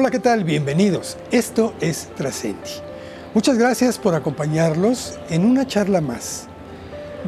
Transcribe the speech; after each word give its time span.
Hola, 0.00 0.12
¿qué 0.12 0.20
tal? 0.20 0.44
Bienvenidos. 0.44 1.16
Esto 1.32 1.74
es 1.80 2.06
Trascendi. 2.14 2.70
Muchas 3.34 3.58
gracias 3.58 3.98
por 3.98 4.14
acompañarnos 4.14 5.18
en 5.28 5.44
una 5.44 5.66
charla 5.66 6.00
más 6.00 6.46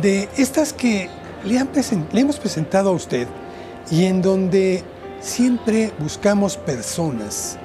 de 0.00 0.28
estas 0.36 0.72
que 0.72 1.10
le, 1.44 1.58
le 2.12 2.20
hemos 2.20 2.38
presentado 2.38 2.90
a 2.90 2.92
usted 2.92 3.26
y 3.90 4.04
en 4.04 4.22
donde 4.22 4.84
siempre 5.18 5.90
buscamos 5.98 6.56
personas 6.56 7.58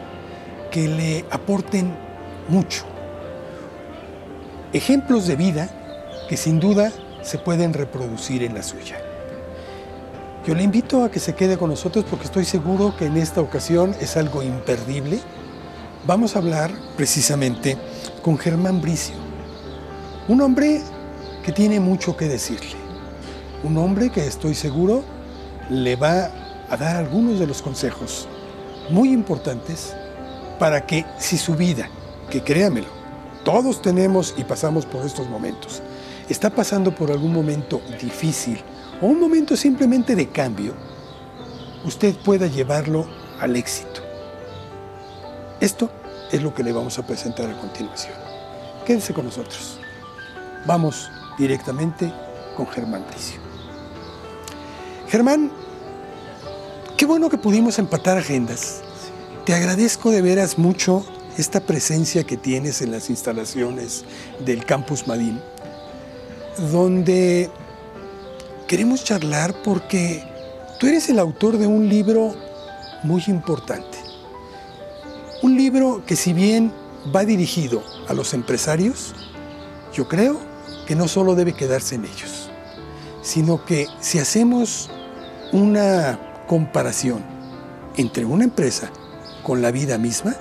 que 0.71 0.87
le 0.87 1.23
aporten 1.29 1.93
mucho. 2.49 2.83
Ejemplos 4.73 5.27
de 5.27 5.35
vida 5.35 5.69
que 6.27 6.35
sin 6.35 6.59
duda 6.59 6.91
se 7.21 7.37
pueden 7.37 7.75
reproducir 7.75 8.41
en 8.41 8.55
la 8.55 8.63
suya. 8.63 9.04
Yo 10.45 10.53
le 10.53 10.61
invito 10.61 11.03
a 11.03 11.09
que 11.09 11.19
se 11.19 11.33
quede 11.33 11.57
con 11.57 11.71
nosotros 11.71 12.05
porque 12.07 12.25
estoy 12.25 12.45
seguro 12.45 12.95
que 12.95 13.07
en 13.07 13.17
esta 13.17 13.41
ocasión 13.41 13.95
es 13.99 14.15
algo 14.15 14.43
imperdible. 14.43 15.19
Vamos 16.05 16.35
a 16.35 16.39
hablar 16.39 16.71
precisamente 16.95 17.79
con 18.21 18.37
Germán 18.37 18.79
Bricio, 18.79 19.15
un 20.27 20.41
hombre 20.41 20.83
que 21.43 21.51
tiene 21.51 21.79
mucho 21.79 22.15
que 22.15 22.27
decirle, 22.27 22.75
un 23.63 23.75
hombre 23.79 24.11
que 24.11 24.27
estoy 24.27 24.53
seguro 24.53 25.03
le 25.71 25.95
va 25.95 26.29
a 26.69 26.77
dar 26.77 26.95
algunos 26.95 27.39
de 27.39 27.47
los 27.47 27.63
consejos 27.63 28.27
muy 28.91 29.11
importantes 29.11 29.95
para 30.59 30.85
que 30.85 31.05
si 31.17 31.39
su 31.39 31.55
vida, 31.55 31.89
que 32.29 32.43
créamelo, 32.43 32.87
todos 33.43 33.81
tenemos 33.81 34.35
y 34.37 34.43
pasamos 34.43 34.85
por 34.85 35.03
estos 35.07 35.27
momentos, 35.27 35.81
está 36.29 36.51
pasando 36.51 36.93
por 36.93 37.09
algún 37.09 37.33
momento 37.33 37.81
difícil, 37.99 38.63
o 39.01 39.07
un 39.07 39.19
momento 39.19 39.55
simplemente 39.55 40.15
de 40.15 40.29
cambio, 40.29 40.73
usted 41.83 42.15
pueda 42.15 42.47
llevarlo 42.47 43.07
al 43.39 43.55
éxito. 43.55 44.01
Esto 45.59 45.89
es 46.31 46.41
lo 46.41 46.53
que 46.53 46.63
le 46.63 46.71
vamos 46.71 46.97
a 46.99 47.05
presentar 47.05 47.49
a 47.49 47.59
continuación. 47.59 48.13
Quédese 48.85 49.13
con 49.13 49.25
nosotros. 49.25 49.79
Vamos 50.65 51.09
directamente 51.37 52.11
con 52.55 52.67
Germán 52.67 53.05
Bricio. 53.07 53.39
Germán, 55.07 55.51
qué 56.97 57.05
bueno 57.05 57.29
que 57.29 57.37
pudimos 57.37 57.79
empatar 57.79 58.17
agendas. 58.17 58.81
Te 59.45 59.53
agradezco 59.53 60.09
de 60.09 60.21
veras 60.21 60.57
mucho 60.57 61.05
esta 61.37 61.59
presencia 61.59 62.23
que 62.23 62.37
tienes 62.37 62.81
en 62.81 62.91
las 62.91 63.09
instalaciones 63.09 64.05
del 64.43 64.65
Campus 64.65 65.07
Madín, 65.07 65.39
donde 66.71 67.51
queremos 68.67 69.03
charlar 69.03 69.53
porque 69.63 70.23
tú 70.79 70.87
eres 70.87 71.09
el 71.09 71.19
autor 71.19 71.57
de 71.57 71.67
un 71.67 71.87
libro 71.87 72.35
muy 73.03 73.23
importante. 73.27 73.97
Un 75.43 75.55
libro 75.55 76.03
que 76.05 76.15
si 76.15 76.33
bien 76.33 76.73
va 77.15 77.25
dirigido 77.25 77.83
a 78.07 78.13
los 78.13 78.33
empresarios, 78.33 79.13
yo 79.93 80.07
creo 80.07 80.39
que 80.87 80.95
no 80.95 81.07
solo 81.07 81.35
debe 81.35 81.53
quedarse 81.53 81.95
en 81.95 82.05
ellos, 82.05 82.49
sino 83.21 83.63
que 83.65 83.87
si 83.99 84.17
hacemos 84.19 84.89
una 85.51 86.43
comparación 86.47 87.23
entre 87.97 88.25
una 88.25 88.45
empresa 88.45 88.89
con 89.43 89.61
la 89.61 89.71
vida 89.71 89.97
misma, 89.97 90.35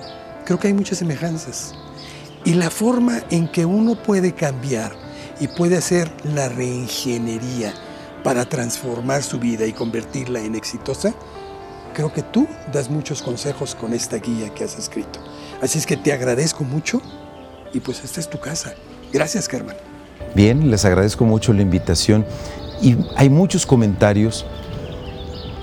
creo 0.45 0.59
que 0.59 0.67
hay 0.67 0.73
muchas 0.73 0.97
semejanzas. 0.97 1.73
Y 2.43 2.55
la 2.55 2.69
forma 2.69 3.23
en 3.29 3.47
que 3.47 3.65
uno 3.65 3.95
puede 4.01 4.33
cambiar 4.33 4.95
y 5.39 5.47
puede 5.47 5.77
hacer 5.77 6.11
la 6.23 6.49
reingeniería 6.49 7.73
para 8.25 8.43
transformar 8.43 9.21
su 9.21 9.37
vida 9.37 9.67
y 9.67 9.71
convertirla 9.71 10.39
en 10.39 10.55
exitosa, 10.55 11.13
creo 11.93 12.11
que 12.11 12.23
tú 12.23 12.47
das 12.73 12.89
muchos 12.89 13.21
consejos 13.21 13.75
con 13.75 13.93
esta 13.93 14.17
guía 14.17 14.51
que 14.51 14.63
has 14.63 14.79
escrito. 14.79 15.19
Así 15.61 15.77
es 15.77 15.85
que 15.85 15.95
te 15.95 16.11
agradezco 16.11 16.63
mucho 16.63 17.03
y 17.71 17.81
pues 17.81 18.03
esta 18.03 18.19
es 18.19 18.27
tu 18.27 18.39
casa. 18.39 18.73
Gracias, 19.13 19.47
Germán. 19.47 19.75
Bien, 20.33 20.71
les 20.71 20.85
agradezco 20.85 21.23
mucho 21.23 21.53
la 21.53 21.61
invitación 21.61 22.25
y 22.81 22.97
hay 23.15 23.29
muchos 23.29 23.63
comentarios 23.67 24.43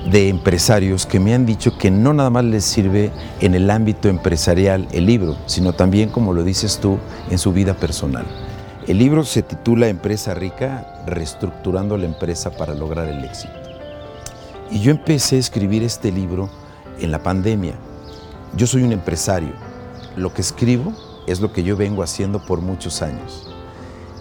de 0.08 0.28
empresarios 0.28 1.04
que 1.04 1.18
me 1.18 1.34
han 1.34 1.44
dicho 1.44 1.76
que 1.76 1.90
no 1.90 2.12
nada 2.14 2.30
más 2.30 2.44
les 2.44 2.62
sirve 2.62 3.10
en 3.40 3.56
el 3.56 3.68
ámbito 3.70 4.08
empresarial 4.08 4.86
el 4.92 5.06
libro, 5.06 5.36
sino 5.46 5.72
también, 5.72 6.10
como 6.10 6.32
lo 6.32 6.44
dices 6.44 6.78
tú, 6.78 7.00
en 7.28 7.38
su 7.38 7.52
vida 7.52 7.74
personal. 7.74 8.51
El 8.88 8.98
libro 8.98 9.24
se 9.24 9.42
titula 9.42 9.86
Empresa 9.86 10.34
Rica, 10.34 11.04
reestructurando 11.06 11.96
la 11.96 12.06
empresa 12.06 12.50
para 12.50 12.74
lograr 12.74 13.08
el 13.08 13.24
éxito. 13.24 13.54
Y 14.72 14.80
yo 14.80 14.90
empecé 14.90 15.36
a 15.36 15.38
escribir 15.38 15.84
este 15.84 16.10
libro 16.10 16.50
en 16.98 17.12
la 17.12 17.22
pandemia. 17.22 17.74
Yo 18.56 18.66
soy 18.66 18.82
un 18.82 18.90
empresario. 18.90 19.52
Lo 20.16 20.34
que 20.34 20.40
escribo 20.40 20.92
es 21.28 21.40
lo 21.40 21.52
que 21.52 21.62
yo 21.62 21.76
vengo 21.76 22.02
haciendo 22.02 22.44
por 22.44 22.60
muchos 22.60 23.02
años. 23.02 23.48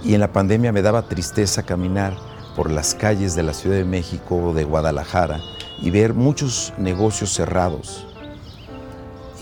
Y 0.04 0.14
en 0.14 0.20
la 0.20 0.32
pandemia 0.32 0.72
me 0.72 0.84
daba 0.84 1.08
tristeza 1.08 1.64
caminar 1.64 2.16
por 2.56 2.70
las 2.70 2.94
calles 2.94 3.34
de 3.34 3.42
la 3.42 3.56
Ciudad 3.56 3.78
de 3.78 3.86
México 3.86 4.36
o 4.36 4.54
de 4.54 4.64
Guadalajara 4.64 5.40
y 5.82 5.90
ver 5.90 6.14
muchos 6.14 6.72
negocios 6.78 7.34
cerrados. 7.34 8.06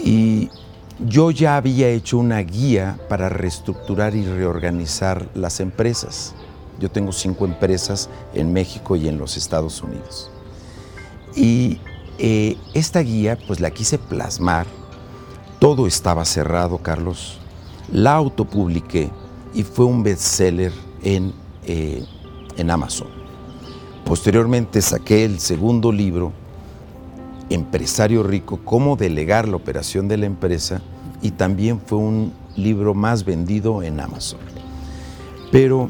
Y 0.02 0.50
yo 1.06 1.32
ya 1.32 1.56
había 1.56 1.90
hecho 1.90 2.18
una 2.18 2.40
guía 2.40 3.00
para 3.08 3.30
reestructurar 3.30 4.16
y 4.16 4.26
reorganizar 4.26 5.30
las 5.34 5.60
empresas. 5.60 6.34
Yo 6.80 6.90
tengo 6.90 7.12
cinco 7.12 7.46
empresas 7.46 8.10
en 8.34 8.52
México 8.54 8.96
y 8.96 9.08
en 9.08 9.18
los 9.18 9.38
Estados 9.38 9.82
Unidos. 9.82 10.30
Y 11.36 11.80
eh, 12.18 12.58
esta 12.74 13.00
guía, 13.00 13.38
pues 13.48 13.60
la 13.60 13.72
quise 13.72 13.98
plasmar. 13.98 14.66
Todo 15.60 15.88
estaba 15.88 16.26
cerrado, 16.26 16.78
Carlos. 16.80 17.40
La 17.92 18.14
autopubliqué 18.14 19.10
y 19.54 19.64
fue 19.64 19.86
un 19.86 20.04
bestseller 20.04 20.74
en, 21.02 21.34
eh, 21.66 22.04
en 22.58 22.72
Amazon. 22.72 23.08
Posteriormente 24.06 24.82
saqué 24.82 25.24
el 25.26 25.40
segundo 25.40 25.92
libro 25.92 26.34
empresario 27.50 28.24
rico, 28.24 28.60
cómo 28.64 28.96
delegar 28.96 29.48
la 29.48 29.56
operación 29.56 30.08
de 30.08 30.18
la 30.18 30.26
empresa 30.26 30.82
y 31.22 31.32
también 31.32 31.80
fue 31.80 31.98
un 31.98 32.32
libro 32.56 32.94
más 32.94 33.26
vendido 33.26 33.84
en 33.84 34.00
Amazon. 34.00 34.40
Pero 35.52 35.90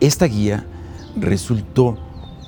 esta 0.00 0.26
guía 0.26 0.66
resultó 1.16 1.96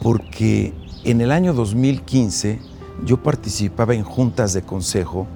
porque 0.03 0.75
en 1.05 1.21
el 1.21 1.31
año 1.31 1.55
2015 1.55 2.59
yo 3.05 3.23
participaba 3.23 3.95
en 3.95 4.03
juntas 4.03 4.53
de 4.53 4.63
consejo 4.63 5.27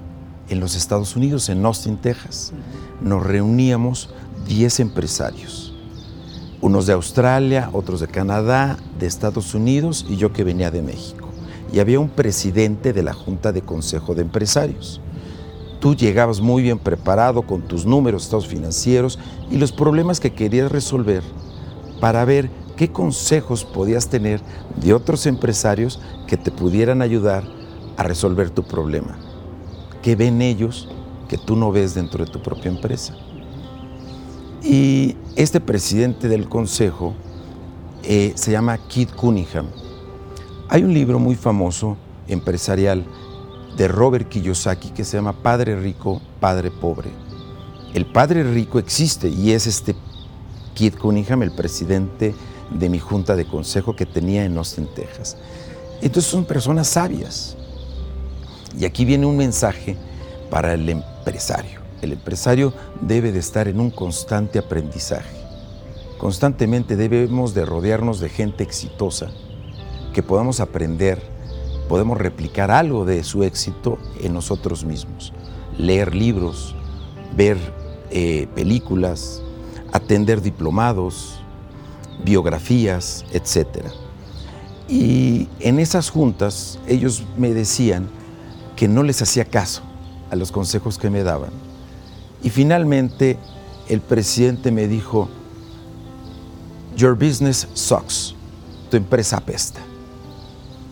en 0.49 0.59
los 0.59 0.75
Estados 0.75 1.15
Unidos, 1.15 1.47
en 1.49 1.65
Austin, 1.65 1.97
Texas. 1.97 2.51
Nos 3.01 3.25
reuníamos 3.25 4.09
10 4.47 4.81
empresarios, 4.81 5.73
unos 6.59 6.85
de 6.87 6.93
Australia, 6.93 7.69
otros 7.71 8.01
de 8.01 8.07
Canadá, 8.07 8.77
de 8.99 9.07
Estados 9.07 9.55
Unidos 9.55 10.05
y 10.09 10.17
yo 10.17 10.33
que 10.33 10.43
venía 10.43 10.69
de 10.69 10.81
México 10.81 11.20
y 11.71 11.79
había 11.79 11.99
un 11.99 12.09
presidente 12.09 12.93
de 12.93 13.03
la 13.03 13.13
Junta 13.13 13.51
de 13.51 13.61
Consejo 13.61 14.13
de 14.13 14.21
Empresarios. 14.21 15.01
Tú 15.79 15.95
llegabas 15.95 16.41
muy 16.41 16.61
bien 16.61 16.77
preparado 16.77 17.41
con 17.41 17.61
tus 17.61 17.85
números, 17.85 18.23
estados 18.23 18.47
financieros 18.47 19.17
y 19.49 19.57
los 19.57 19.71
problemas 19.71 20.19
que 20.19 20.33
querías 20.33 20.71
resolver 20.71 21.23
para 21.99 22.23
ver 22.25 22.49
qué 22.75 22.91
consejos 22.91 23.63
podías 23.63 24.07
tener 24.07 24.41
de 24.75 24.93
otros 24.93 25.25
empresarios 25.25 25.99
que 26.27 26.37
te 26.37 26.51
pudieran 26.51 27.01
ayudar 27.01 27.43
a 27.97 28.03
resolver 28.03 28.49
tu 28.49 28.63
problema. 28.63 29.17
¿Qué 30.01 30.15
ven 30.15 30.41
ellos 30.41 30.87
que 31.27 31.37
tú 31.37 31.55
no 31.55 31.71
ves 31.71 31.95
dentro 31.95 32.25
de 32.25 32.31
tu 32.31 32.41
propia 32.41 32.69
empresa? 32.69 33.15
Y 34.63 35.15
este 35.35 35.59
presidente 35.59 36.27
del 36.27 36.47
consejo 36.47 37.13
eh, 38.03 38.33
se 38.35 38.51
llama 38.51 38.77
Keith 38.87 39.15
Cunningham 39.15 39.67
hay 40.71 40.85
un 40.85 40.93
libro 40.93 41.19
muy 41.19 41.35
famoso, 41.35 41.97
empresarial, 42.29 43.03
de 43.75 43.89
Robert 43.89 44.29
Kiyosaki 44.29 44.91
que 44.91 45.03
se 45.03 45.17
llama 45.17 45.43
Padre 45.43 45.75
Rico, 45.77 46.21
Padre 46.39 46.71
Pobre. 46.71 47.09
El 47.93 48.05
Padre 48.05 48.45
Rico 48.45 48.79
existe 48.79 49.27
y 49.27 49.51
es 49.51 49.67
este 49.67 49.97
Keith 50.73 50.97
Cunningham, 50.97 51.43
el 51.43 51.51
presidente 51.51 52.33
de 52.69 52.87
mi 52.87 52.99
junta 52.99 53.35
de 53.35 53.45
consejo 53.45 53.97
que 53.97 54.05
tenía 54.05 54.45
en 54.45 54.57
Austin, 54.57 54.87
Texas. 54.95 55.35
Entonces 56.01 56.31
son 56.31 56.45
personas 56.45 56.87
sabias. 56.87 57.57
Y 58.79 58.85
aquí 58.85 59.03
viene 59.03 59.25
un 59.25 59.35
mensaje 59.35 59.97
para 60.49 60.73
el 60.73 60.87
empresario. 60.87 61.81
El 62.01 62.13
empresario 62.13 62.73
debe 63.01 63.33
de 63.33 63.39
estar 63.39 63.67
en 63.67 63.81
un 63.81 63.91
constante 63.91 64.57
aprendizaje. 64.57 65.35
Constantemente 66.17 66.95
debemos 66.95 67.53
de 67.53 67.65
rodearnos 67.65 68.21
de 68.21 68.29
gente 68.29 68.63
exitosa, 68.63 69.31
que 70.13 70.23
podamos 70.23 70.59
aprender, 70.59 71.21
podemos 71.87 72.17
replicar 72.17 72.71
algo 72.71 73.05
de 73.05 73.23
su 73.23 73.43
éxito 73.43 73.97
en 74.21 74.33
nosotros 74.33 74.85
mismos. 74.85 75.33
Leer 75.77 76.15
libros, 76.15 76.75
ver 77.35 77.57
eh, 78.11 78.47
películas, 78.55 79.41
atender 79.91 80.41
diplomados, 80.41 81.39
biografías, 82.23 83.25
etc. 83.31 83.85
Y 84.87 85.47
en 85.59 85.79
esas 85.79 86.09
juntas 86.09 86.79
ellos 86.87 87.23
me 87.37 87.53
decían 87.53 88.09
que 88.75 88.87
no 88.87 89.03
les 89.03 89.21
hacía 89.21 89.45
caso, 89.45 89.81
a 90.29 90.35
los 90.35 90.51
consejos 90.51 90.97
que 90.97 91.09
me 91.09 91.23
daban. 91.23 91.51
Y 92.43 92.49
finalmente 92.49 93.37
el 93.87 94.01
presidente 94.01 94.71
me 94.71 94.87
dijo, 94.87 95.29
Your 96.95 97.15
business 97.15 97.67
sucks, 97.73 98.35
tu 98.89 98.97
empresa 98.97 99.37
apesta. 99.37 99.81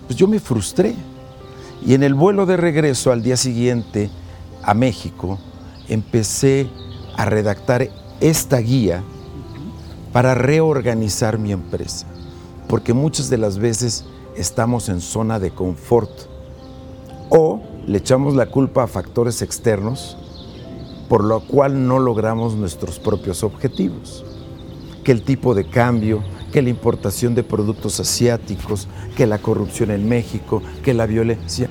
Pues 0.10 0.18
yo 0.18 0.28
me 0.28 0.40
frustré. 0.40 0.96
Y 1.86 1.94
en 1.94 2.02
el 2.02 2.16
vuelo 2.16 2.48
de 2.48 2.58
regreso 2.58 3.12
al 3.12 3.22
día 3.22 3.38
siguiente 3.38 4.10
a 4.64 4.74
México, 4.74 5.38
empecé 5.88 6.68
a 7.16 7.26
redactar 7.26 7.92
esta 8.20 8.58
guía 8.58 9.04
para 10.12 10.34
reorganizar 10.34 11.38
mi 11.38 11.52
empresa. 11.52 12.08
Porque 12.68 12.92
muchas 12.94 13.30
de 13.30 13.38
las 13.38 13.60
veces 13.60 14.04
estamos 14.36 14.90
en 14.90 15.00
zona 15.00 15.38
de 15.38 15.52
confort 15.52 16.10
o 17.30 17.62
le 17.86 18.00
echamos 18.00 18.34
la 18.34 18.48
culpa 18.48 18.86
a 18.86 18.88
factores 18.88 19.44
externos 19.44 20.18
por 21.08 21.24
lo 21.24 21.42
cual 21.42 21.88
no 21.88 22.00
logramos 22.00 22.56
nuestros 22.56 22.98
propios 22.98 23.44
objetivos. 23.44 24.26
Que 25.04 25.12
el 25.12 25.22
tipo 25.22 25.54
de 25.54 25.68
cambio, 25.70 26.24
que 26.52 26.62
la 26.62 26.70
importación 26.70 27.36
de 27.36 27.44
productos 27.44 28.00
asiáticos, 28.00 28.88
que 29.16 29.28
la 29.28 29.40
corrupción 29.40 29.92
en 29.92 30.08
México, 30.08 30.62
que 30.84 30.94
la 30.94 31.06
violencia, 31.06 31.70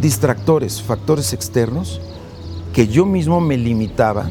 distractores, 0.00 0.82
factores 0.82 1.32
externos, 1.32 2.00
que 2.72 2.86
yo 2.86 3.06
mismo 3.06 3.40
me 3.40 3.56
limitaba, 3.56 4.30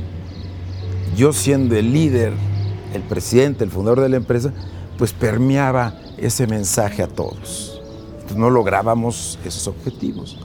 yo 1.16 1.34
siendo 1.34 1.76
el 1.76 1.92
líder, 1.92 2.34
el 2.94 3.02
presidente, 3.02 3.64
el 3.64 3.72
fundador 3.72 4.02
de 4.02 4.10
la 4.10 4.18
empresa, 4.18 4.54
pues 4.98 5.14
permeaba 5.14 6.00
ese 6.18 6.48
mensaje 6.48 7.04
a 7.04 7.08
todos. 7.08 7.82
No 8.36 8.50
lográbamos 8.50 9.40
esos 9.46 9.68
objetivos. 9.68 10.38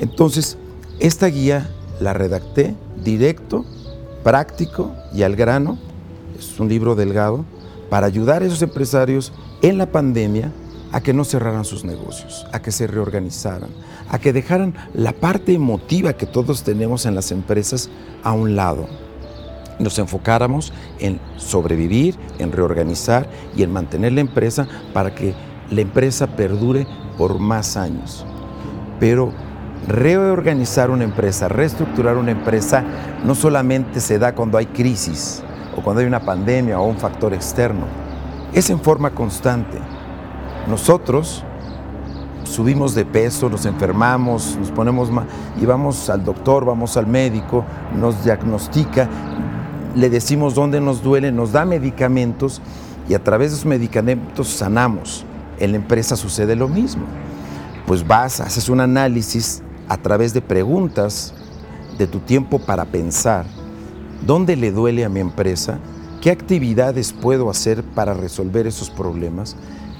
Entonces, 0.00 0.56
esta 0.98 1.26
guía 1.26 1.70
la 2.00 2.12
redacté 2.12 2.74
directo, 3.02 3.64
práctico 4.22 4.92
y 5.12 5.22
al 5.22 5.36
grano. 5.36 5.78
Es 6.38 6.58
un 6.58 6.68
libro 6.68 6.94
delgado 6.94 7.44
para 7.92 8.06
ayudar 8.06 8.40
a 8.40 8.46
esos 8.46 8.62
empresarios 8.62 9.34
en 9.60 9.76
la 9.76 9.84
pandemia 9.84 10.50
a 10.92 11.02
que 11.02 11.12
no 11.12 11.24
cerraran 11.24 11.66
sus 11.66 11.84
negocios, 11.84 12.46
a 12.50 12.62
que 12.62 12.72
se 12.72 12.86
reorganizaran, 12.86 13.68
a 14.08 14.18
que 14.18 14.32
dejaran 14.32 14.74
la 14.94 15.12
parte 15.12 15.52
emotiva 15.52 16.14
que 16.14 16.24
todos 16.24 16.62
tenemos 16.62 17.04
en 17.04 17.14
las 17.14 17.30
empresas 17.32 17.90
a 18.22 18.32
un 18.32 18.56
lado. 18.56 18.88
Nos 19.78 19.98
enfocáramos 19.98 20.72
en 21.00 21.20
sobrevivir, 21.36 22.16
en 22.38 22.52
reorganizar 22.52 23.28
y 23.54 23.62
en 23.62 23.74
mantener 23.74 24.14
la 24.14 24.22
empresa 24.22 24.66
para 24.94 25.14
que 25.14 25.34
la 25.70 25.82
empresa 25.82 26.28
perdure 26.28 26.86
por 27.18 27.40
más 27.40 27.76
años. 27.76 28.24
Pero 29.00 29.34
reorganizar 29.86 30.90
una 30.90 31.04
empresa, 31.04 31.46
reestructurar 31.46 32.16
una 32.16 32.30
empresa, 32.30 32.84
no 33.22 33.34
solamente 33.34 34.00
se 34.00 34.18
da 34.18 34.34
cuando 34.34 34.56
hay 34.56 34.64
crisis 34.64 35.42
o 35.76 35.82
cuando 35.82 36.00
hay 36.00 36.06
una 36.06 36.20
pandemia 36.20 36.78
o 36.80 36.84
un 36.84 36.96
factor 36.96 37.34
externo, 37.34 37.86
es 38.52 38.70
en 38.70 38.80
forma 38.80 39.10
constante. 39.10 39.78
Nosotros 40.68 41.44
subimos 42.44 42.94
de 42.94 43.04
peso, 43.04 43.48
nos 43.48 43.66
enfermamos, 43.66 44.56
nos 44.58 44.70
ponemos 44.70 45.10
y 45.60 45.66
vamos 45.66 46.10
al 46.10 46.24
doctor, 46.24 46.64
vamos 46.64 46.96
al 46.96 47.06
médico, 47.06 47.64
nos 47.98 48.24
diagnostica, 48.24 49.08
le 49.94 50.10
decimos 50.10 50.54
dónde 50.54 50.80
nos 50.80 51.02
duele, 51.02 51.32
nos 51.32 51.52
da 51.52 51.64
medicamentos 51.64 52.60
y 53.08 53.14
a 53.14 53.22
través 53.22 53.50
de 53.50 53.56
esos 53.56 53.66
medicamentos 53.66 54.48
sanamos. 54.48 55.24
En 55.58 55.72
la 55.72 55.76
empresa 55.76 56.16
sucede 56.16 56.56
lo 56.56 56.68
mismo. 56.68 57.04
Pues 57.86 58.06
vas, 58.06 58.40
haces 58.40 58.68
un 58.68 58.80
análisis 58.80 59.62
a 59.88 59.96
través 59.96 60.32
de 60.32 60.40
preguntas 60.40 61.34
de 61.98 62.06
tu 62.06 62.20
tiempo 62.20 62.58
para 62.58 62.84
pensar, 62.84 63.44
¿dónde 64.26 64.56
le 64.56 64.72
duele 64.72 65.04
a 65.04 65.08
mi 65.08 65.20
empresa? 65.20 65.78
¿Qué 66.20 66.30
actividades 66.30 67.12
puedo 67.12 67.50
hacer 67.50 67.82
para 67.82 68.14
resolver 68.14 68.66
esos 68.66 68.90
problemas? 68.90 69.56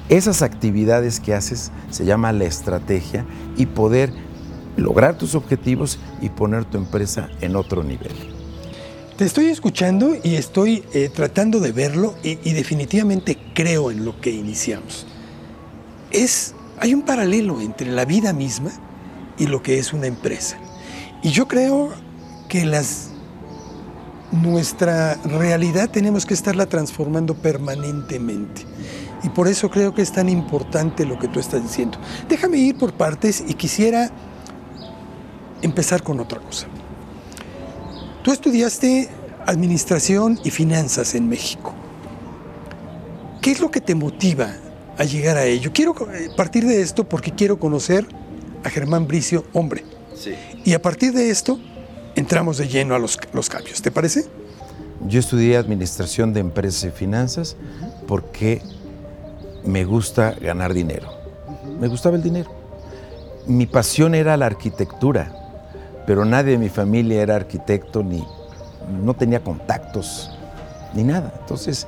Esas 0.09 0.43
actividades 0.43 1.21
que 1.21 1.35
haces 1.35 1.73
se 1.91 2.05
llama 2.05 2.33
la 2.33 2.45
estrategia 2.45 3.25
y 3.57 3.67
poder 3.67 4.13
lograr 4.77 5.19
tus 5.19 5.35
objetivos 5.35 5.99
y 6.21 6.29
poner 6.29 6.65
tu 6.65 6.79
empresa 6.79 7.29
en 7.41 7.57
otro 7.57 7.83
nivel. 7.83 8.13
Te 9.17 9.25
estoy 9.25 9.47
escuchando 9.47 10.17
y 10.23 10.37
estoy 10.37 10.85
eh, 10.93 11.11
tratando 11.15 11.61
de 11.61 11.73
verlo 11.73 12.15
y, 12.23 12.39
y, 12.49 12.55
definitivamente 12.55 13.39
creo 13.55 13.91
en 13.91 14.05
lo 14.05 14.21
que 14.21 14.31
iniciamos. 14.31 15.07
Es, 16.11 16.55
hay 16.81 16.95
un 16.95 17.03
paralelo 17.03 17.61
entre 17.61 17.91
la 17.93 18.05
vida 18.05 18.33
misma 18.33 18.73
y 19.39 19.47
lo 19.47 19.63
que 19.63 19.79
es 19.79 19.93
una 19.93 20.07
empresa. 20.07 20.59
Y 21.23 21.31
yo 21.31 21.47
creo 21.47 21.91
que 22.49 22.65
las, 22.65 23.12
nuestra 24.33 25.15
realidad 25.25 25.91
tenemos 25.91 26.27
que 26.27 26.35
estarla 26.35 26.67
transformando 26.67 27.35
permanentemente. 27.35 28.63
Y 29.23 29.29
por 29.29 29.47
eso 29.47 29.71
creo 29.71 29.95
que 29.95 30.03
es 30.03 30.11
tan 30.11 30.29
importante 30.29 31.05
lo 31.05 31.19
que 31.19 31.29
tú 31.29 31.39
estás 31.39 31.63
diciendo. 31.63 31.99
Déjame 32.29 32.59
ir 32.59 32.77
por 32.77 32.93
partes 32.95 33.45
y 33.47 33.55
quisiera 33.55 34.11
empezar 35.61 36.03
con 36.03 36.19
otra 36.19 36.41
cosa. 36.41 36.67
Tú 38.25 38.33
estudiaste 38.33 39.09
administración 39.47 40.41
y 40.45 40.51
finanzas 40.51 41.15
en 41.15 41.29
México. 41.29 41.75
¿Qué 43.41 43.51
es 43.53 43.61
lo 43.61 43.71
que 43.71 43.81
te 43.81 43.95
motiva 43.95 44.55
a 44.97 45.05
llegar 45.05 45.37
a 45.37 45.45
ello? 45.45 45.71
Quiero 45.73 45.95
eh, 46.13 46.31
partir 46.37 46.67
de 46.67 46.81
esto 46.81 47.09
porque 47.09 47.33
quiero 47.33 47.59
conocer 47.59 48.07
a 48.65 48.71
Germán 48.71 49.07
Bricio 49.07 49.45
hombre. 49.53 49.85
Sí. 50.17 50.35
Y 50.65 50.75
a 50.75 50.83
partir 50.83 51.13
de 51.13 51.31
esto 51.31 51.61
entramos 52.15 52.59
de 52.59 52.69
lleno 52.69 52.95
a 52.95 52.99
los, 52.99 53.19
los 53.33 53.49
cambios. 53.49 53.83
¿Te 53.83 53.91
parece? 53.91 54.27
Yo 55.07 55.21
estudié 55.21 55.57
Administración 55.57 56.33
de 56.33 56.41
Empresas 56.41 56.85
y 56.85 56.91
Finanzas 56.91 57.57
porque 58.07 58.63
me 59.65 59.85
gusta 59.85 60.35
ganar 60.41 60.75
dinero. 60.75 61.09
Me 61.81 61.89
gustaba 61.89 62.17
el 62.17 62.23
dinero. 62.23 62.51
Mi 63.47 63.67
pasión 63.67 64.15
era 64.15 64.37
la 64.37 64.47
arquitectura, 64.47 65.33
pero 66.07 66.25
nadie 66.25 66.53
de 66.53 66.59
mi 66.59 66.69
familia 66.69 67.23
era 67.23 67.35
arquitecto 67.35 68.03
ni 68.03 68.25
no 69.03 69.15
tenía 69.15 69.41
contactos 69.43 70.31
ni 70.95 71.03
nada. 71.03 71.33
Entonces, 71.41 71.87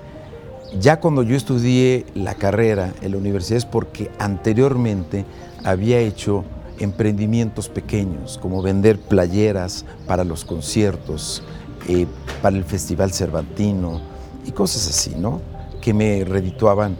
ya 0.81 0.99
cuando 0.99 1.23
yo 1.23 1.37
estudié 1.37 2.07
la 2.15 2.35
carrera 2.35 2.93
en 3.01 3.13
la 3.13 3.19
universidad 3.19 3.59
es 3.59 3.67
porque 3.67 4.11
anteriormente 4.19 5.25
había 5.63 5.99
hecho 5.99 6.45
emprendimientos 6.79 7.69
pequeños, 7.69 8.39
como 8.39 8.63
vender 8.63 8.99
playeras 8.99 9.85
para 10.07 10.25
los 10.25 10.45
conciertos, 10.45 11.43
eh, 11.89 12.07
para 12.43 12.57
el 12.57 12.65
Festival 12.65 13.13
Cervantino 13.13 14.01
y 14.45 14.53
cosas 14.53 14.89
así, 14.89 15.15
¿no? 15.17 15.41
Que 15.81 15.95
me 15.95 16.25
redituaban 16.25 16.97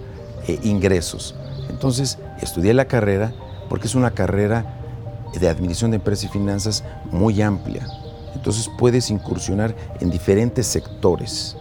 eh, 0.47 0.59
ingresos. 0.63 1.35
Entonces 1.71 2.19
estudié 2.41 2.75
la 2.75 2.85
carrera 2.87 3.33
porque 3.69 3.87
es 3.87 3.95
una 3.95 4.13
carrera 4.13 4.81
de 5.39 5.49
administración 5.49 5.91
de 5.91 5.97
empresas 5.97 6.27
y 6.27 6.29
finanzas 6.29 6.85
muy 7.11 7.43
amplia. 7.43 7.87
Entonces 8.35 8.71
puedes 8.79 9.11
incursionar 9.11 9.75
en 10.01 10.11
diferentes 10.11 10.67
sectores. 10.67 11.57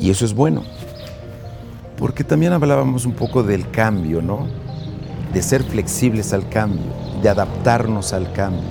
Y 0.00 0.10
eso 0.10 0.24
es 0.24 0.34
bueno. 0.34 0.62
Porque 1.96 2.24
también 2.24 2.52
hablábamos 2.52 3.04
un 3.04 3.12
poco 3.12 3.42
del 3.42 3.70
cambio, 3.70 4.22
¿no? 4.22 4.46
De 5.32 5.42
ser 5.42 5.62
flexibles 5.62 6.32
al 6.32 6.48
cambio, 6.48 6.92
de 7.22 7.28
adaptarnos 7.28 8.12
al 8.12 8.32
cambio. 8.32 8.70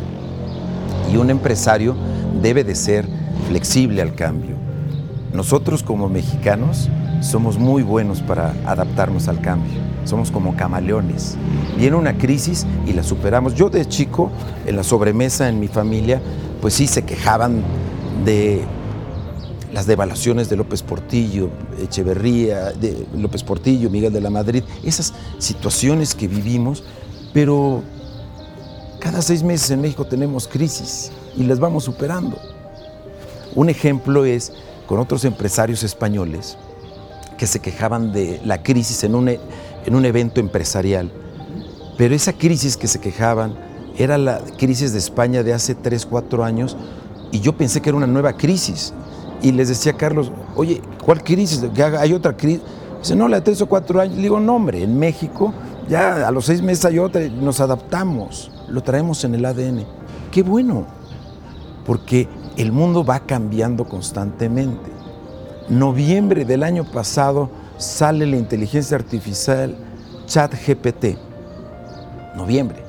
Y 1.12 1.18
un 1.18 1.30
empresario 1.30 1.96
debe 2.42 2.64
de 2.64 2.76
ser 2.76 3.08
flexible 3.48 4.02
al 4.02 4.16
cambio. 4.16 4.56
Nosotros 5.34 5.84
como 5.84 6.10
mexicanos 6.10 6.90
somos 7.22 7.58
muy 7.58 7.84
buenos 7.84 8.22
para 8.22 8.54
adaptarnos 8.66 9.28
al 9.28 9.42
cambio. 9.42 9.80
Somos 10.06 10.32
como 10.32 10.56
camaleones. 10.56 11.38
Viene 11.78 11.96
una 11.96 12.18
crisis 12.18 12.66
y 12.86 12.94
la 12.94 13.04
superamos. 13.04 13.56
Yo 13.56 13.70
de 13.70 13.88
chico, 13.88 14.32
en 14.66 14.76
la 14.76 14.84
sobremesa 14.84 15.48
en 15.48 15.60
mi 15.60 15.68
familia, 15.68 16.22
pues 16.62 16.74
sí 16.74 16.88
se 16.88 17.04
quejaban 17.04 17.62
de 18.26 18.64
las 19.74 19.86
devaluaciones 19.86 20.50
de 20.50 20.58
López 20.58 20.84
Portillo, 20.84 21.50
Echeverría, 21.82 22.72
de 22.72 23.06
López 23.16 23.44
Portillo, 23.44 23.90
Miguel 23.90 24.12
de 24.12 24.22
la 24.22 24.30
Madrid, 24.30 24.64
esas 24.84 25.14
situaciones 25.38 26.14
que 26.14 26.28
vivimos, 26.28 26.84
pero 27.34 27.82
cada 29.00 29.22
seis 29.22 29.44
meses 29.44 29.72
en 29.72 29.82
México 29.82 30.06
tenemos 30.06 30.48
crisis 30.48 31.12
y 31.38 31.44
las 31.44 31.60
vamos 31.60 31.86
superando. 31.86 32.38
Un 33.56 33.70
ejemplo 33.70 34.26
es 34.26 34.52
con 34.88 35.00
otros 35.00 35.24
empresarios 35.26 35.84
españoles 35.84 36.58
que 37.38 37.48
se 37.48 37.60
quejaban 37.60 38.12
de 38.12 38.42
la 38.46 38.62
crisis 38.62 39.04
en 39.04 39.16
un, 39.16 39.30
en 39.30 39.96
un 39.96 40.06
evento 40.06 40.40
empresarial, 40.40 41.12
pero 41.98 42.14
esa 42.14 42.34
crisis 42.34 42.76
que 42.76 42.88
se 42.88 43.00
quejaban 43.00 43.56
era 43.98 44.18
la 44.18 44.42
crisis 44.58 44.92
de 44.92 45.00
España 45.00 45.44
de 45.44 45.54
hace 45.54 45.76
tres, 45.76 46.06
cuatro 46.06 46.44
años 46.44 46.76
y 47.32 47.40
yo 47.40 47.56
pensé 47.56 47.82
que 47.82 47.90
era 47.90 47.98
una 47.98 48.08
nueva 48.08 48.34
crisis 48.34 48.94
y 49.42 49.52
les 49.52 49.70
decía 49.70 49.94
a 49.94 49.98
Carlos, 49.98 50.32
oye, 50.56 50.82
¿cuál 51.04 51.24
crisis? 51.24 51.64
¿Hay 52.00 52.14
otra 52.14 52.36
crisis? 52.36 52.62
Dice, 53.00 53.16
no, 53.16 53.28
la 53.28 53.38
de 53.38 53.42
tres 53.42 53.62
o 53.62 53.68
cuatro 53.68 54.00
años. 54.00 54.16
Le 54.16 54.24
digo, 54.24 54.40
no, 54.40 54.56
hombre, 54.56 54.84
en 54.84 54.98
México 54.98 55.54
ya 55.88 56.28
a 56.28 56.32
los 56.32 56.46
seis 56.46 56.62
meses 56.62 56.86
hay 56.86 57.00
otra, 57.00 57.22
nos 57.28 57.60
adaptamos, 57.60 58.52
lo 58.70 58.82
traemos 58.82 59.24
en 59.24 59.36
el 59.36 59.46
ADN. 59.46 59.86
qué 60.32 60.44
bueno, 60.44 60.86
porque 61.86 62.30
el 62.58 62.72
mundo 62.72 63.04
va 63.04 63.20
cambiando 63.20 63.86
constantemente. 63.86 64.90
Noviembre 65.70 66.46
del 66.46 66.64
año 66.64 66.84
pasado 66.84 67.50
sale 67.78 68.26
la 68.26 68.38
inteligencia 68.38 68.96
artificial 68.96 69.76
ChatGPT. 70.28 71.18
Noviembre. 72.36 72.84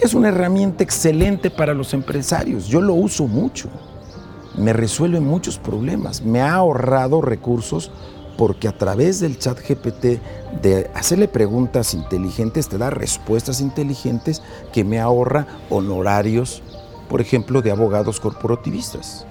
Es 0.00 0.14
una 0.14 0.28
herramienta 0.28 0.82
excelente 0.82 1.50
para 1.50 1.74
los 1.74 1.94
empresarios. 1.94 2.66
Yo 2.66 2.80
lo 2.80 2.94
uso 2.94 3.26
mucho. 3.26 3.68
Me 4.56 4.72
resuelve 4.72 5.20
muchos 5.20 5.58
problemas. 5.58 6.22
Me 6.22 6.40
ha 6.40 6.54
ahorrado 6.54 7.20
recursos 7.20 7.90
porque 8.36 8.68
a 8.68 8.76
través 8.76 9.20
del 9.20 9.38
chat 9.38 9.58
GPT, 9.58 10.20
de 10.60 10.90
hacerle 10.94 11.28
preguntas 11.28 11.94
inteligentes, 11.94 12.68
te 12.68 12.78
da 12.78 12.90
respuestas 12.90 13.60
inteligentes 13.60 14.42
que 14.72 14.84
me 14.84 15.00
ahorra 15.00 15.46
honorarios, 15.70 16.62
por 17.08 17.20
ejemplo, 17.20 17.62
de 17.62 17.70
abogados 17.70 18.20
corporativistas. 18.20 19.26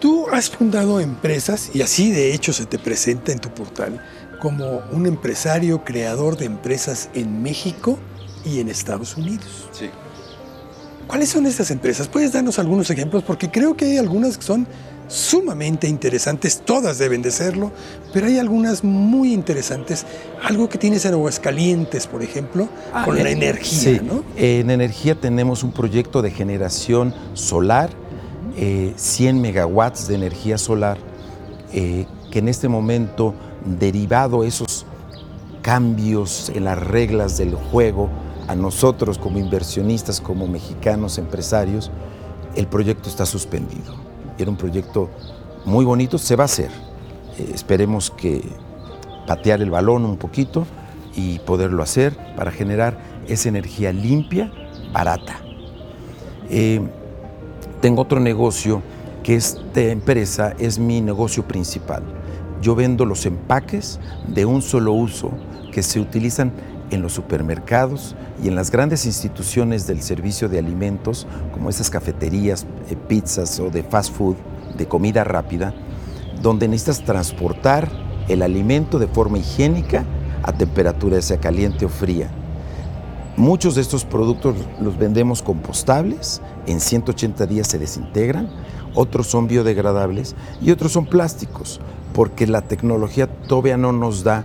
Tú 0.00 0.26
has 0.32 0.50
fundado 0.50 0.98
empresas 0.98 1.70
y 1.74 1.82
así 1.82 2.10
de 2.10 2.34
hecho 2.34 2.52
se 2.52 2.66
te 2.66 2.78
presenta 2.78 3.30
en 3.30 3.38
tu 3.38 3.50
portal 3.50 4.04
como 4.40 4.80
un 4.90 5.06
empresario 5.06 5.84
creador 5.84 6.36
de 6.36 6.46
empresas 6.46 7.08
en 7.14 7.42
México 7.42 7.98
y 8.44 8.58
en 8.58 8.68
Estados 8.68 9.16
Unidos. 9.16 9.68
Sí. 9.70 9.90
¿Cuáles 11.12 11.28
son 11.28 11.44
estas 11.44 11.70
empresas? 11.70 12.08
¿Puedes 12.08 12.32
darnos 12.32 12.58
algunos 12.58 12.88
ejemplos? 12.88 13.22
Porque 13.22 13.50
creo 13.50 13.76
que 13.76 13.84
hay 13.84 13.98
algunas 13.98 14.38
que 14.38 14.44
son 14.44 14.66
sumamente 15.08 15.86
interesantes, 15.86 16.62
todas 16.64 16.96
deben 16.96 17.20
de 17.20 17.30
serlo, 17.30 17.70
pero 18.14 18.28
hay 18.28 18.38
algunas 18.38 18.82
muy 18.82 19.34
interesantes. 19.34 20.06
Algo 20.42 20.70
que 20.70 20.78
tienes 20.78 21.04
en 21.04 21.12
Aguascalientes, 21.12 22.06
por 22.06 22.22
ejemplo, 22.22 22.66
Ah, 22.94 23.04
con 23.04 23.16
la 23.16 23.28
en- 23.30 23.42
energía, 23.42 23.78
sí. 23.78 24.00
¿no? 24.02 24.24
En 24.38 24.70
energía 24.70 25.14
tenemos 25.14 25.62
un 25.62 25.72
proyecto 25.72 26.22
de 26.22 26.30
generación 26.30 27.14
solar, 27.34 27.90
eh, 28.56 28.94
100 28.96 29.38
megawatts 29.38 30.08
de 30.08 30.14
energía 30.14 30.56
solar, 30.56 30.96
eh, 31.74 32.06
que 32.30 32.38
en 32.38 32.48
este 32.48 32.68
momento, 32.68 33.34
derivado 33.66 34.44
esos 34.44 34.86
cambios 35.60 36.50
en 36.54 36.64
las 36.64 36.78
reglas 36.78 37.36
del 37.36 37.54
juego, 37.54 38.08
a 38.48 38.54
nosotros 38.54 39.18
como 39.18 39.38
inversionistas, 39.38 40.20
como 40.20 40.46
mexicanos 40.46 41.18
empresarios, 41.18 41.90
el 42.56 42.66
proyecto 42.66 43.08
está 43.08 43.26
suspendido. 43.26 43.94
Era 44.38 44.50
un 44.50 44.56
proyecto 44.56 45.10
muy 45.64 45.84
bonito, 45.84 46.18
se 46.18 46.36
va 46.36 46.44
a 46.44 46.46
hacer. 46.46 46.70
Eh, 47.38 47.50
esperemos 47.54 48.10
que 48.10 48.42
patear 49.26 49.62
el 49.62 49.70
balón 49.70 50.04
un 50.04 50.16
poquito 50.16 50.66
y 51.14 51.38
poderlo 51.40 51.82
hacer 51.82 52.16
para 52.36 52.50
generar 52.50 52.98
esa 53.28 53.48
energía 53.48 53.92
limpia, 53.92 54.50
barata. 54.92 55.40
Eh, 56.50 56.80
tengo 57.80 58.02
otro 58.02 58.20
negocio 58.20 58.82
que 59.22 59.36
esta 59.36 59.80
empresa 59.80 60.54
es 60.58 60.78
mi 60.78 61.00
negocio 61.00 61.46
principal. 61.46 62.02
Yo 62.60 62.74
vendo 62.74 63.04
los 63.04 63.26
empaques 63.26 63.98
de 64.28 64.44
un 64.44 64.62
solo 64.62 64.92
uso 64.92 65.30
que 65.72 65.82
se 65.82 66.00
utilizan 66.00 66.52
en 66.92 67.02
los 67.02 67.12
supermercados 67.12 68.14
y 68.42 68.48
en 68.48 68.54
las 68.54 68.70
grandes 68.70 69.06
instituciones 69.06 69.86
del 69.86 70.02
servicio 70.02 70.48
de 70.48 70.58
alimentos, 70.58 71.26
como 71.52 71.70
esas 71.70 71.90
cafeterías, 71.90 72.66
eh, 72.90 72.96
pizzas 72.96 73.58
o 73.60 73.70
de 73.70 73.82
fast 73.82 74.14
food, 74.14 74.36
de 74.76 74.86
comida 74.86 75.24
rápida, 75.24 75.74
donde 76.40 76.68
necesitas 76.68 77.04
transportar 77.04 77.90
el 78.28 78.42
alimento 78.42 78.98
de 78.98 79.06
forma 79.06 79.38
higiénica 79.38 80.04
a 80.42 80.52
temperatura 80.52 81.20
sea 81.22 81.38
caliente 81.38 81.84
o 81.84 81.88
fría. 81.88 82.30
Muchos 83.36 83.76
de 83.76 83.80
estos 83.80 84.04
productos 84.04 84.56
los 84.80 84.98
vendemos 84.98 85.40
compostables, 85.42 86.42
en 86.66 86.80
180 86.80 87.46
días 87.46 87.66
se 87.66 87.78
desintegran, 87.78 88.50
otros 88.94 89.26
son 89.26 89.46
biodegradables 89.46 90.34
y 90.60 90.70
otros 90.70 90.92
son 90.92 91.06
plásticos, 91.06 91.80
porque 92.12 92.46
la 92.46 92.60
tecnología 92.60 93.26
todavía 93.26 93.78
no 93.78 93.92
nos 93.92 94.22
da 94.22 94.44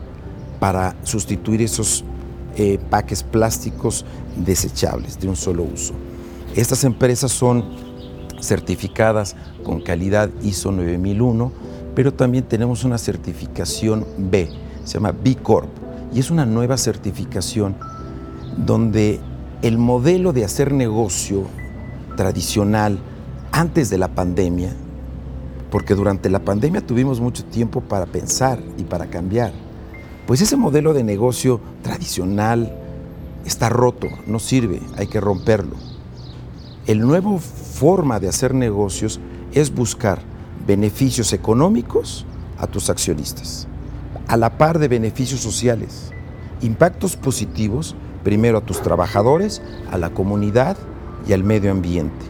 para 0.59 0.95
sustituir 1.03 1.61
esos 1.61 2.05
eh, 2.57 2.79
paques 2.89 3.21
plásticos 3.21 4.03
desechables 4.35 5.19
de 5.19 5.29
un 5.29 5.35
solo 5.35 5.63
uso. 5.63 5.93
Estas 6.55 6.83
empresas 6.83 7.31
son 7.31 7.63
certificadas 8.41 9.35
con 9.63 9.79
calidad 9.79 10.31
ISO 10.41 10.71
9001, 10.71 11.51
pero 11.93 12.13
también 12.13 12.45
tenemos 12.45 12.83
una 12.83 12.97
certificación 12.97 14.05
B, 14.17 14.49
se 14.83 14.95
llama 14.95 15.11
B 15.11 15.35
Corp, 15.35 15.69
y 16.11 16.19
es 16.19 16.31
una 16.31 16.47
nueva 16.47 16.77
certificación 16.77 17.75
donde 18.57 19.19
el 19.61 19.77
modelo 19.77 20.33
de 20.33 20.43
hacer 20.43 20.71
negocio 20.71 21.43
tradicional 22.15 22.97
antes 23.51 23.91
de 23.91 23.99
la 23.99 24.07
pandemia, 24.07 24.73
porque 25.69 25.93
durante 25.93 26.29
la 26.29 26.39
pandemia 26.39 26.81
tuvimos 26.81 27.19
mucho 27.19 27.43
tiempo 27.45 27.81
para 27.81 28.07
pensar 28.07 28.59
y 28.77 28.83
para 28.83 29.07
cambiar, 29.07 29.51
pues 30.27 30.41
ese 30.41 30.57
modelo 30.57 30.93
de 30.93 31.05
negocio 31.05 31.61
tradicional 31.81 32.71
está 33.45 33.69
roto, 33.69 34.07
no 34.27 34.39
sirve, 34.39 34.81
hay 34.97 35.07
que 35.07 35.21
romperlo. 35.21 35.77
El 36.85 36.99
nuevo 36.99 37.39
forma 37.39 38.19
de 38.19 38.27
hacer 38.27 38.53
negocios 38.53 39.21
es 39.53 39.73
buscar 39.73 40.19
beneficios 40.67 41.31
económicos 41.31 42.25
a 42.57 42.67
tus 42.67 42.89
accionistas, 42.89 43.67
a 44.27 44.35
la 44.35 44.57
par 44.57 44.79
de 44.79 44.89
beneficios 44.89 45.39
sociales, 45.39 46.11
impactos 46.61 47.15
positivos 47.15 47.95
primero 48.25 48.57
a 48.57 48.61
tus 48.61 48.81
trabajadores, 48.81 49.61
a 49.89 49.97
la 49.97 50.09
comunidad 50.09 50.75
y 51.25 51.31
al 51.31 51.45
medio 51.45 51.71
ambiente. 51.71 52.25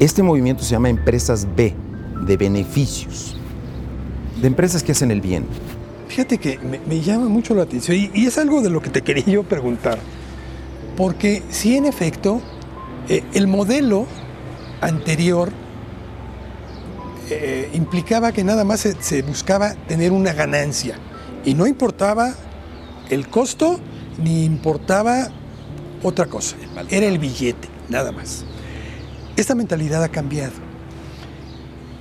Este 0.00 0.24
movimiento 0.24 0.64
se 0.64 0.72
llama 0.72 0.88
empresas 0.88 1.46
B, 1.54 1.72
de 2.26 2.36
beneficios, 2.36 3.36
de 4.40 4.48
empresas 4.48 4.82
que 4.82 4.90
hacen 4.90 5.12
el 5.12 5.20
bien. 5.20 5.46
Fíjate 6.12 6.36
que 6.36 6.58
me, 6.58 6.78
me 6.80 7.00
llama 7.00 7.26
mucho 7.30 7.54
la 7.54 7.62
atención 7.62 7.96
y, 7.96 8.10
y 8.12 8.26
es 8.26 8.36
algo 8.36 8.60
de 8.60 8.68
lo 8.68 8.82
que 8.82 8.90
te 8.90 9.00
quería 9.00 9.24
yo 9.24 9.44
preguntar. 9.44 9.98
Porque 10.94 11.42
si 11.48 11.74
en 11.74 11.86
efecto 11.86 12.42
eh, 13.08 13.24
el 13.32 13.46
modelo 13.46 14.06
anterior 14.82 15.50
eh, 17.30 17.70
implicaba 17.72 18.30
que 18.30 18.44
nada 18.44 18.62
más 18.62 18.80
se, 18.80 19.02
se 19.02 19.22
buscaba 19.22 19.72
tener 19.88 20.12
una 20.12 20.34
ganancia 20.34 20.98
y 21.46 21.54
no 21.54 21.66
importaba 21.66 22.34
el 23.08 23.28
costo 23.28 23.80
ni 24.22 24.44
importaba 24.44 25.28
otra 26.02 26.26
cosa. 26.26 26.56
Era 26.90 27.06
el 27.06 27.18
billete, 27.18 27.68
nada 27.88 28.12
más. 28.12 28.44
Esta 29.34 29.54
mentalidad 29.54 30.04
ha 30.04 30.10
cambiado. 30.10 30.52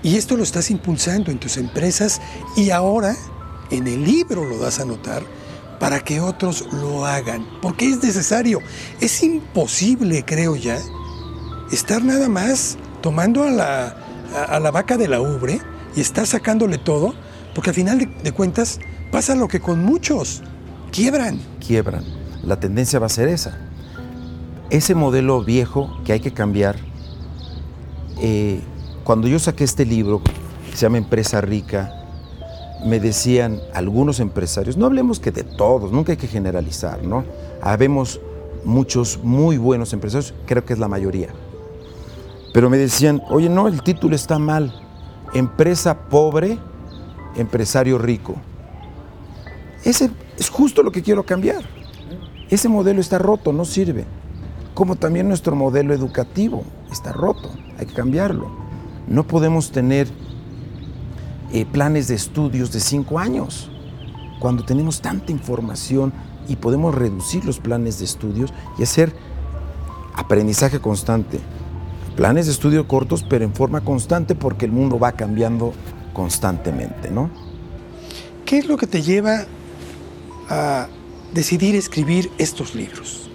Y 0.03 0.17
esto 0.17 0.35
lo 0.35 0.43
estás 0.43 0.69
impulsando 0.69 1.31
en 1.31 1.39
tus 1.39 1.55
empresas 1.55 2.19
y 2.57 2.71
ahora 2.71 3.15
en 3.71 3.87
el 3.87 4.03
libro 4.03 4.45
lo 4.45 4.57
das 4.57 4.79
a 4.79 4.85
notar 4.85 5.23
para 5.79 5.99
que 6.01 6.21
otros 6.21 6.67
lo 6.71 7.05
hagan. 7.05 7.45
Porque 7.61 7.89
es 7.89 8.03
necesario. 8.03 8.59
Es 8.99 9.23
imposible, 9.23 10.23
creo 10.23 10.55
ya, 10.55 10.77
estar 11.71 12.03
nada 12.03 12.29
más 12.29 12.77
tomando 13.01 13.43
a 13.43 13.49
la, 13.49 13.97
a, 14.47 14.59
la 14.59 14.71
vaca 14.71 14.97
de 14.97 15.07
la 15.07 15.21
ubre 15.21 15.59
y 15.95 16.01
estar 16.01 16.27
sacándole 16.27 16.77
todo, 16.77 17.15
porque 17.55 17.71
al 17.71 17.75
final 17.75 17.97
de, 17.97 18.05
de 18.05 18.31
cuentas 18.31 18.79
pasa 19.11 19.33
lo 19.33 19.47
que 19.47 19.59
con 19.59 19.83
muchos 19.83 20.43
quiebran. 20.91 21.39
quiebran. 21.65 22.03
La 22.43 22.59
tendencia 22.59 22.99
va 22.99 23.07
a 23.07 23.09
ser 23.09 23.27
esa. 23.27 23.57
Ese 24.69 24.95
modelo 24.95 25.43
viejo 25.43 25.99
que 26.05 26.13
hay 26.13 26.19
que 26.19 26.31
cambiar, 26.31 26.77
eh, 28.21 28.61
cuando 29.03 29.27
yo 29.27 29.39
saqué 29.39 29.63
este 29.63 29.85
libro, 29.85 30.21
que 30.69 30.77
se 30.77 30.83
llama 30.83 30.97
Empresa 30.97 31.41
Rica, 31.41 32.00
me 32.85 32.99
decían 32.99 33.59
algunos 33.73 34.19
empresarios, 34.19 34.77
no 34.77 34.85
hablemos 34.85 35.19
que 35.19 35.31
de 35.31 35.43
todos, 35.43 35.91
nunca 35.91 36.11
hay 36.13 36.17
que 36.17 36.27
generalizar, 36.27 37.03
¿no? 37.03 37.23
Habemos 37.61 38.19
muchos 38.63 39.19
muy 39.23 39.57
buenos 39.57 39.93
empresarios, 39.93 40.33
creo 40.45 40.65
que 40.65 40.73
es 40.73 40.79
la 40.79 40.87
mayoría. 40.87 41.29
Pero 42.53 42.69
me 42.69 42.77
decían, 42.77 43.21
oye, 43.29 43.49
no, 43.49 43.67
el 43.67 43.81
título 43.81 44.15
está 44.15 44.37
mal. 44.37 44.73
Empresa 45.33 46.09
pobre, 46.09 46.57
empresario 47.35 47.97
rico. 47.97 48.35
Ese 49.83 50.11
es 50.37 50.49
justo 50.49 50.83
lo 50.83 50.91
que 50.91 51.01
quiero 51.01 51.23
cambiar. 51.23 51.63
Ese 52.49 52.67
modelo 52.67 52.99
está 52.99 53.17
roto, 53.17 53.53
no 53.53 53.63
sirve. 53.63 54.05
Como 54.73 54.95
también 54.95 55.27
nuestro 55.27 55.55
modelo 55.55 55.93
educativo 55.93 56.63
está 56.91 57.13
roto, 57.13 57.49
hay 57.77 57.85
que 57.85 57.93
cambiarlo. 57.93 58.49
No 59.07 59.25
podemos 59.25 59.71
tener 59.71 60.07
eh, 61.53 61.65
planes 61.65 62.07
de 62.07 62.15
estudios 62.15 62.71
de 62.71 62.79
cinco 62.79 63.19
años 63.19 63.69
cuando 64.39 64.63
tenemos 64.63 65.01
tanta 65.01 65.31
información 65.31 66.13
y 66.47 66.55
podemos 66.55 66.95
reducir 66.95 67.45
los 67.45 67.59
planes 67.59 67.99
de 67.99 68.05
estudios 68.05 68.53
y 68.77 68.83
hacer 68.83 69.13
aprendizaje 70.15 70.79
constante. 70.79 71.39
Planes 72.15 72.45
de 72.45 72.51
estudio 72.51 72.87
cortos, 72.87 73.23
pero 73.29 73.45
en 73.45 73.53
forma 73.53 73.81
constante 73.81 74.35
porque 74.35 74.65
el 74.65 74.71
mundo 74.71 74.99
va 74.99 75.11
cambiando 75.13 75.73
constantemente, 76.13 77.09
¿no? 77.09 77.29
¿Qué 78.45 78.57
es 78.57 78.67
lo 78.67 78.77
que 78.77 78.87
te 78.87 79.01
lleva 79.01 79.45
a 80.49 80.87
decidir 81.33 81.75
escribir 81.75 82.29
estos 82.37 82.75
libros? 82.75 83.29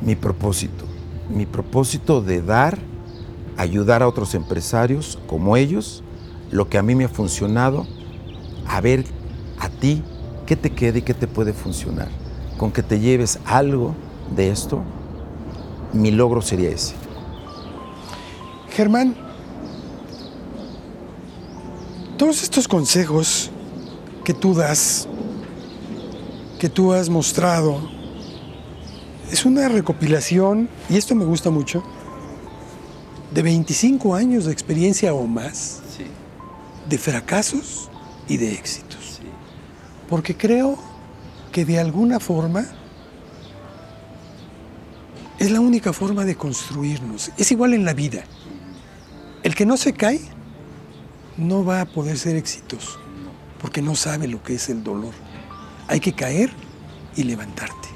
Mi 0.00 0.14
propósito. 0.16 0.86
mi 1.28 1.46
propósito 1.46 2.20
de 2.20 2.42
dar, 2.42 2.78
ayudar 3.56 4.02
a 4.02 4.08
otros 4.08 4.34
empresarios 4.34 5.18
como 5.26 5.56
ellos, 5.56 6.02
lo 6.52 6.68
que 6.68 6.78
a 6.78 6.82
mí 6.82 6.94
me 6.94 7.04
ha 7.04 7.08
funcionado, 7.08 7.86
a 8.66 8.80
ver 8.80 9.04
a 9.58 9.68
ti 9.68 10.02
qué 10.46 10.54
te 10.54 10.70
queda 10.70 10.98
y 10.98 11.02
qué 11.02 11.14
te 11.14 11.26
puede 11.26 11.52
funcionar. 11.52 12.08
Con 12.58 12.70
que 12.70 12.82
te 12.82 13.00
lleves 13.00 13.40
algo 13.44 13.96
de 14.36 14.50
esto, 14.50 14.82
mi 15.92 16.10
logro 16.10 16.42
sería 16.42 16.70
ese. 16.70 16.94
Germán, 18.70 19.16
todos 22.16 22.42
estos 22.42 22.68
consejos 22.68 23.50
que 24.22 24.34
tú 24.34 24.54
das, 24.54 25.08
que 26.58 26.68
tú 26.68 26.92
has 26.92 27.08
mostrado, 27.08 27.80
es 29.30 29.46
una 29.46 29.68
recopilación, 29.68 30.68
y 30.90 30.98
esto 30.98 31.14
me 31.14 31.24
gusta 31.24 31.50
mucho, 31.50 31.82
de 33.34 33.42
25 33.42 34.14
años 34.14 34.44
de 34.44 34.52
experiencia 34.52 35.14
o 35.14 35.26
más, 35.26 35.82
de 36.88 36.98
fracasos 36.98 37.90
y 38.28 38.36
de 38.36 38.52
éxitos. 38.52 39.20
Porque 40.08 40.36
creo 40.36 40.78
que 41.52 41.64
de 41.64 41.78
alguna 41.78 42.20
forma 42.20 42.64
es 45.38 45.50
la 45.50 45.60
única 45.60 45.92
forma 45.92 46.24
de 46.24 46.36
construirnos. 46.36 47.32
Es 47.36 47.50
igual 47.50 47.74
en 47.74 47.84
la 47.84 47.94
vida. 47.94 48.22
El 49.42 49.54
que 49.54 49.66
no 49.66 49.76
se 49.76 49.92
cae 49.92 50.20
no 51.36 51.64
va 51.64 51.80
a 51.80 51.86
poder 51.86 52.16
ser 52.16 52.36
exitoso, 52.36 52.98
porque 53.60 53.82
no 53.82 53.96
sabe 53.96 54.28
lo 54.28 54.42
que 54.42 54.54
es 54.54 54.68
el 54.68 54.84
dolor. 54.84 55.12
Hay 55.88 56.00
que 56.00 56.12
caer 56.12 56.50
y 57.16 57.24
levantarte. 57.24 57.88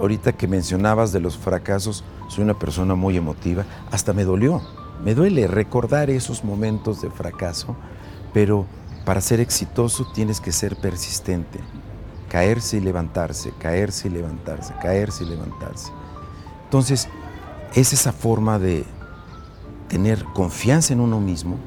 Ahorita 0.00 0.32
que 0.32 0.46
mencionabas 0.46 1.12
de 1.12 1.20
los 1.20 1.36
fracasos, 1.36 2.04
soy 2.28 2.44
una 2.44 2.58
persona 2.58 2.94
muy 2.94 3.16
emotiva, 3.16 3.64
hasta 3.90 4.12
me 4.12 4.24
dolió. 4.24 4.62
Me 5.04 5.14
duele 5.14 5.46
recordar 5.48 6.08
esos 6.10 6.44
momentos 6.44 7.02
de 7.02 7.10
fracaso, 7.10 7.76
pero 8.32 8.66
para 9.04 9.20
ser 9.20 9.40
exitoso 9.40 10.06
tienes 10.12 10.40
que 10.40 10.52
ser 10.52 10.76
persistente. 10.76 11.60
Caerse 12.28 12.78
y 12.78 12.80
levantarse, 12.80 13.52
caerse 13.58 14.08
y 14.08 14.10
levantarse, 14.10 14.72
caerse 14.80 15.24
y 15.24 15.28
levantarse. 15.28 15.92
Entonces, 16.64 17.08
es 17.74 17.92
esa 17.92 18.12
forma 18.12 18.58
de 18.58 18.84
tener 19.88 20.24
confianza 20.32 20.94
en 20.94 21.00
uno 21.00 21.20
mismo, 21.20 21.58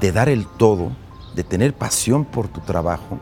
de 0.00 0.12
dar 0.12 0.28
el 0.28 0.46
todo, 0.46 0.92
de 1.34 1.42
tener 1.42 1.74
pasión 1.74 2.24
por 2.24 2.46
tu 2.46 2.60
trabajo. 2.60 3.18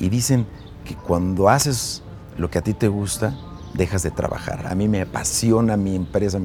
Y 0.00 0.08
dicen 0.08 0.46
que 0.84 0.96
cuando 0.96 1.48
haces 1.48 2.02
lo 2.36 2.50
que 2.50 2.58
a 2.58 2.62
ti 2.62 2.74
te 2.74 2.88
gusta, 2.88 3.36
dejas 3.74 4.02
de 4.02 4.10
trabajar. 4.10 4.66
A 4.66 4.74
mí 4.74 4.88
me 4.88 5.02
apasiona 5.02 5.76
mi 5.76 5.94
empresa. 5.94 6.40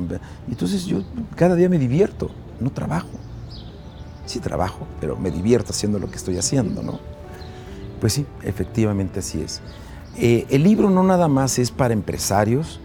Entonces 0.47 0.85
yo 0.85 1.01
cada 1.35 1.55
día 1.55 1.69
me 1.69 1.79
divierto, 1.79 2.29
no 2.59 2.69
trabajo. 2.69 3.09
Sí 4.29 4.39
trabajo, 4.39 4.85
pero 5.01 5.17
me 5.17 5.31
divierto 5.31 5.71
haciendo 5.71 5.97
lo 5.97 6.11
que 6.11 6.17
estoy 6.17 6.37
haciendo, 6.37 6.83
¿no? 6.83 6.99
Pues 7.99 8.13
sí, 8.13 8.27
efectivamente 8.43 9.21
así 9.21 9.41
es. 9.41 9.59
Eh, 10.19 10.45
el 10.51 10.63
libro 10.63 10.91
no 10.91 11.01
nada 11.01 11.27
más 11.27 11.57
es 11.57 11.71
para 11.71 11.95
empresarios, 11.95 12.79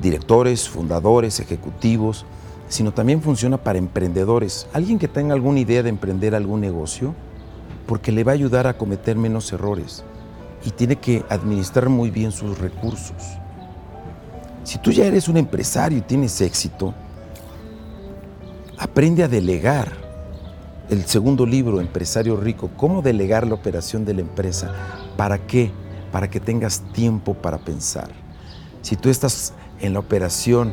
directores, 0.00 0.66
fundadores, 0.66 1.38
ejecutivos, 1.38 2.24
sino 2.70 2.94
también 2.94 3.20
funciona 3.20 3.58
para 3.58 3.78
emprendedores. 3.78 4.68
Alguien 4.72 4.98
que 4.98 5.06
tenga 5.06 5.34
alguna 5.34 5.60
idea 5.60 5.82
de 5.82 5.90
emprender 5.90 6.34
algún 6.34 6.62
negocio, 6.62 7.14
porque 7.86 8.10
le 8.10 8.24
va 8.24 8.32
a 8.32 8.34
ayudar 8.34 8.66
a 8.66 8.78
cometer 8.78 9.16
menos 9.16 9.52
errores 9.52 10.02
y 10.64 10.70
tiene 10.70 10.96
que 10.96 11.26
administrar 11.28 11.90
muy 11.90 12.08
bien 12.08 12.32
sus 12.32 12.56
recursos. 12.56 13.36
Si 14.64 14.78
tú 14.78 14.92
ya 14.92 15.04
eres 15.04 15.28
un 15.28 15.36
empresario 15.36 15.98
y 15.98 16.00
tienes 16.00 16.40
éxito, 16.40 16.94
aprende 18.78 19.24
a 19.24 19.28
delegar. 19.28 20.07
El 20.90 21.04
segundo 21.04 21.44
libro, 21.44 21.82
Empresario 21.82 22.34
Rico, 22.36 22.70
cómo 22.74 23.02
delegar 23.02 23.46
la 23.46 23.52
operación 23.52 24.06
de 24.06 24.14
la 24.14 24.22
empresa. 24.22 24.72
¿Para 25.18 25.36
qué? 25.36 25.70
Para 26.10 26.30
que 26.30 26.40
tengas 26.40 26.80
tiempo 26.94 27.34
para 27.34 27.58
pensar. 27.58 28.08
Si 28.80 28.96
tú 28.96 29.10
estás 29.10 29.52
en 29.80 29.92
la 29.92 29.98
operación 29.98 30.72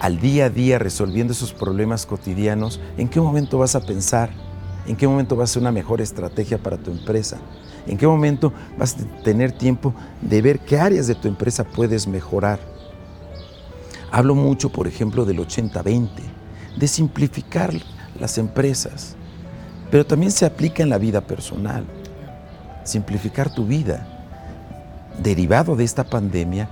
al 0.00 0.18
día 0.20 0.46
a 0.46 0.50
día 0.50 0.78
resolviendo 0.78 1.34
esos 1.34 1.52
problemas 1.52 2.06
cotidianos, 2.06 2.80
¿en 2.96 3.08
qué 3.08 3.20
momento 3.20 3.58
vas 3.58 3.74
a 3.74 3.84
pensar? 3.84 4.30
¿En 4.86 4.96
qué 4.96 5.06
momento 5.06 5.36
va 5.36 5.44
a 5.44 5.46
ser 5.46 5.60
una 5.60 5.70
mejor 5.70 6.00
estrategia 6.00 6.56
para 6.56 6.78
tu 6.78 6.90
empresa? 6.90 7.36
¿En 7.86 7.98
qué 7.98 8.06
momento 8.06 8.54
vas 8.78 8.96
a 8.96 9.22
tener 9.22 9.52
tiempo 9.52 9.92
de 10.22 10.40
ver 10.40 10.60
qué 10.60 10.78
áreas 10.78 11.06
de 11.08 11.14
tu 11.14 11.28
empresa 11.28 11.62
puedes 11.62 12.06
mejorar? 12.06 12.58
Hablo 14.10 14.34
mucho, 14.34 14.70
por 14.70 14.86
ejemplo, 14.86 15.26
del 15.26 15.40
80-20, 15.40 16.08
de 16.78 16.88
simplificar 16.88 17.74
las 18.18 18.38
empresas, 18.38 19.16
pero 19.92 20.06
también 20.06 20.32
se 20.32 20.46
aplica 20.46 20.82
en 20.82 20.88
la 20.88 20.96
vida 20.96 21.20
personal. 21.20 21.84
Simplificar 22.82 23.52
tu 23.54 23.66
vida. 23.66 24.08
Derivado 25.22 25.76
de 25.76 25.84
esta 25.84 26.04
pandemia, 26.04 26.70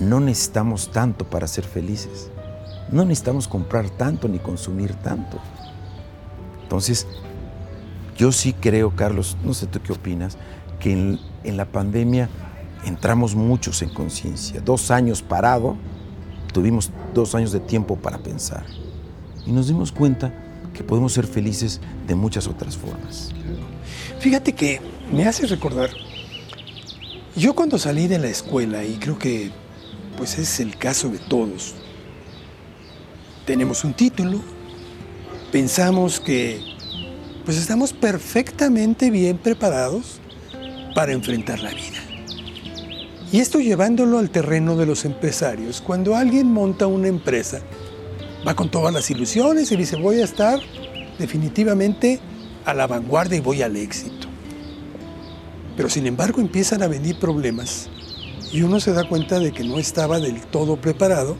no 0.00 0.18
necesitamos 0.18 0.90
tanto 0.90 1.24
para 1.24 1.46
ser 1.46 1.62
felices. 1.62 2.32
No 2.90 3.04
necesitamos 3.04 3.46
comprar 3.46 3.88
tanto 3.90 4.26
ni 4.26 4.40
consumir 4.40 4.92
tanto. 4.94 5.38
Entonces, 6.64 7.06
yo 8.16 8.32
sí 8.32 8.52
creo, 8.54 8.90
Carlos, 8.96 9.36
no 9.44 9.54
sé 9.54 9.68
tú 9.68 9.80
qué 9.80 9.92
opinas, 9.92 10.36
que 10.80 10.90
en, 11.44 11.56
la 11.56 11.66
pandemia 11.66 12.28
entramos 12.84 13.36
muchos 13.36 13.82
en 13.82 13.94
conciencia. 13.94 14.60
Dos 14.60 14.90
años 14.90 15.22
parado, 15.22 15.76
tuvimos 16.52 16.90
dos 17.14 17.36
años 17.36 17.52
de 17.52 17.60
tiempo 17.60 17.94
para 17.94 18.18
pensar. 18.18 18.64
Y 19.46 19.52
nos 19.52 19.68
dimos 19.68 19.92
cuenta 19.92 20.34
que 20.78 20.84
podemos 20.84 21.12
ser 21.12 21.26
felices 21.26 21.80
de 22.06 22.14
muchas 22.14 22.46
otras 22.46 22.76
formas. 22.76 23.32
Fíjate 24.20 24.52
que 24.52 24.80
me 25.12 25.26
hace 25.26 25.44
recordar, 25.48 25.90
yo 27.34 27.52
cuando 27.56 27.78
salí 27.78 28.06
de 28.06 28.20
la 28.20 28.28
escuela, 28.28 28.84
y 28.84 28.94
creo 28.94 29.18
que 29.18 29.50
pues 30.16 30.38
es 30.38 30.60
el 30.60 30.76
caso 30.78 31.08
de 31.08 31.18
todos. 31.18 31.74
Tenemos 33.44 33.82
un 33.82 33.92
título, 33.92 34.40
pensamos 35.50 36.20
que 36.20 36.60
pues 37.44 37.56
estamos 37.56 37.92
perfectamente 37.92 39.10
bien 39.10 39.36
preparados 39.36 40.20
para 40.94 41.10
enfrentar 41.10 41.58
la 41.58 41.70
vida. 41.70 41.98
Y 43.32 43.40
esto 43.40 43.58
llevándolo 43.58 44.20
al 44.20 44.30
terreno 44.30 44.76
de 44.76 44.86
los 44.86 45.04
empresarios. 45.04 45.80
Cuando 45.80 46.14
alguien 46.14 46.46
monta 46.46 46.86
una 46.86 47.08
empresa, 47.08 47.62
va 48.46 48.54
con 48.54 48.70
todas 48.70 48.92
las 48.92 49.10
ilusiones 49.10 49.70
y 49.72 49.76
dice 49.76 49.96
voy 49.96 50.20
a 50.20 50.24
estar 50.24 50.60
definitivamente 51.18 52.20
a 52.64 52.74
la 52.74 52.86
vanguardia 52.86 53.38
y 53.38 53.40
voy 53.40 53.62
al 53.62 53.76
éxito. 53.76 54.28
Pero 55.76 55.88
sin 55.88 56.06
embargo 56.06 56.40
empiezan 56.40 56.82
a 56.82 56.88
venir 56.88 57.18
problemas 57.18 57.88
y 58.52 58.62
uno 58.62 58.80
se 58.80 58.92
da 58.92 59.08
cuenta 59.08 59.38
de 59.38 59.52
que 59.52 59.64
no 59.64 59.78
estaba 59.78 60.18
del 60.18 60.40
todo 60.42 60.76
preparado 60.76 61.36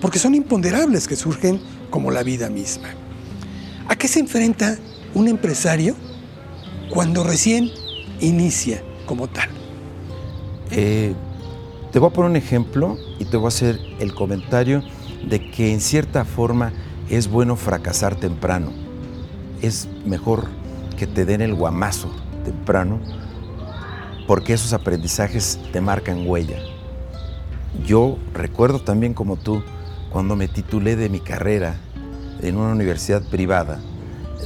porque 0.00 0.18
son 0.18 0.34
imponderables 0.34 1.06
que 1.06 1.16
surgen 1.16 1.60
como 1.90 2.10
la 2.10 2.22
vida 2.22 2.48
misma. 2.48 2.88
¿A 3.88 3.96
qué 3.96 4.08
se 4.08 4.20
enfrenta 4.20 4.78
un 5.14 5.28
empresario 5.28 5.96
cuando 6.90 7.24
recién 7.24 7.70
inicia 8.20 8.82
como 9.06 9.28
tal? 9.28 9.48
Eh, 10.70 11.14
te 11.92 11.98
voy 11.98 12.08
a 12.08 12.12
poner 12.12 12.30
un 12.30 12.36
ejemplo 12.36 12.96
y 13.18 13.24
te 13.24 13.36
voy 13.36 13.46
a 13.46 13.48
hacer 13.48 13.80
el 13.98 14.14
comentario 14.14 14.82
de 15.28 15.50
que 15.50 15.72
en 15.72 15.80
cierta 15.80 16.24
forma 16.24 16.72
es 17.08 17.28
bueno 17.28 17.56
fracasar 17.56 18.14
temprano. 18.16 18.72
Es 19.62 19.88
mejor 20.06 20.48
que 20.96 21.06
te 21.06 21.24
den 21.24 21.40
el 21.40 21.54
guamazo 21.54 22.10
temprano 22.44 23.00
porque 24.26 24.52
esos 24.52 24.72
aprendizajes 24.72 25.58
te 25.72 25.80
marcan 25.80 26.26
huella. 26.26 26.58
Yo 27.84 28.16
recuerdo 28.32 28.80
también 28.80 29.14
como 29.14 29.36
tú, 29.36 29.62
cuando 30.10 30.36
me 30.36 30.48
titulé 30.48 30.96
de 30.96 31.08
mi 31.08 31.20
carrera 31.20 31.76
en 32.40 32.56
una 32.56 32.72
universidad 32.72 33.22
privada 33.22 33.80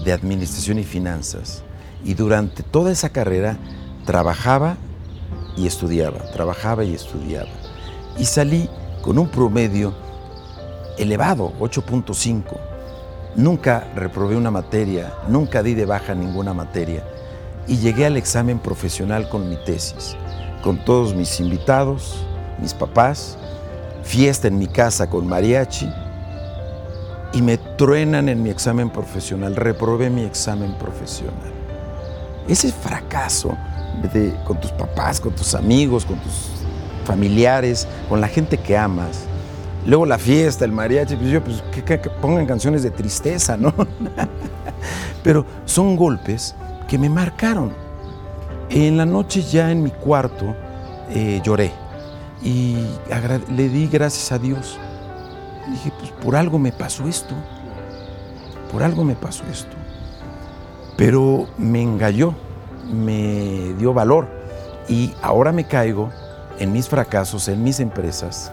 de 0.04 0.12
Administración 0.12 0.78
y 0.78 0.84
Finanzas, 0.84 1.62
y 2.04 2.14
durante 2.14 2.62
toda 2.62 2.92
esa 2.92 3.10
carrera 3.10 3.58
trabajaba 4.04 4.76
y 5.56 5.66
estudiaba, 5.66 6.30
trabajaba 6.32 6.84
y 6.84 6.94
estudiaba. 6.94 7.50
Y 8.18 8.24
salí 8.24 8.68
con 9.02 9.18
un 9.18 9.28
promedio 9.28 9.94
elevado, 10.98 11.52
8.5. 11.58 12.42
Nunca 13.36 13.88
reprobé 13.94 14.36
una 14.36 14.50
materia, 14.50 15.12
nunca 15.28 15.62
di 15.62 15.74
de 15.74 15.86
baja 15.86 16.14
ninguna 16.14 16.54
materia 16.54 17.02
y 17.66 17.78
llegué 17.78 18.06
al 18.06 18.16
examen 18.16 18.58
profesional 18.58 19.28
con 19.28 19.48
mi 19.48 19.56
tesis, 19.56 20.16
con 20.62 20.84
todos 20.84 21.14
mis 21.14 21.40
invitados, 21.40 22.24
mis 22.60 22.74
papás, 22.74 23.36
fiesta 24.02 24.48
en 24.48 24.58
mi 24.58 24.66
casa 24.66 25.08
con 25.08 25.26
mariachi 25.26 25.90
y 27.32 27.42
me 27.42 27.58
truenan 27.58 28.28
en 28.28 28.42
mi 28.42 28.50
examen 28.50 28.90
profesional, 28.90 29.56
reprobé 29.56 30.10
mi 30.10 30.22
examen 30.22 30.74
profesional. 30.74 31.52
Ese 32.46 32.70
fracaso 32.70 33.56
de, 34.12 34.34
con 34.44 34.60
tus 34.60 34.70
papás, 34.72 35.20
con 35.20 35.34
tus 35.34 35.54
amigos, 35.54 36.04
con 36.04 36.18
tus 36.18 36.50
familiares, 37.04 37.88
con 38.08 38.20
la 38.20 38.28
gente 38.28 38.58
que 38.58 38.76
amas, 38.76 39.24
Luego 39.86 40.06
la 40.06 40.18
fiesta, 40.18 40.64
el 40.64 40.72
mariachi, 40.72 41.16
pues 41.16 41.30
yo, 41.30 41.44
pues 41.44 41.62
que, 41.84 41.98
pongan 41.98 42.46
canciones 42.46 42.82
de 42.82 42.90
tristeza, 42.90 43.56
¿no? 43.56 43.74
Pero 45.22 45.44
son 45.66 45.94
golpes 45.94 46.54
que 46.88 46.98
me 46.98 47.10
marcaron. 47.10 47.72
En 48.70 48.96
la 48.96 49.04
noche 49.04 49.42
ya 49.42 49.70
en 49.70 49.82
mi 49.82 49.90
cuarto 49.90 50.56
eh, 51.10 51.40
lloré 51.44 51.70
y 52.42 52.76
le 53.54 53.68
di 53.68 53.86
gracias 53.88 54.32
a 54.32 54.38
Dios. 54.38 54.78
dije, 55.70 55.92
pues 55.98 56.10
por 56.12 56.34
algo 56.34 56.58
me 56.58 56.72
pasó 56.72 57.06
esto, 57.06 57.34
por 58.72 58.82
algo 58.82 59.04
me 59.04 59.14
pasó 59.14 59.44
esto. 59.52 59.76
Pero 60.96 61.46
me 61.58 61.82
engañó, 61.82 62.34
me 62.90 63.74
dio 63.78 63.92
valor 63.92 64.28
y 64.88 65.12
ahora 65.20 65.52
me 65.52 65.64
caigo 65.64 66.10
en 66.58 66.72
mis 66.72 66.88
fracasos, 66.88 67.48
en 67.48 67.62
mis 67.62 67.80
empresas 67.80 68.50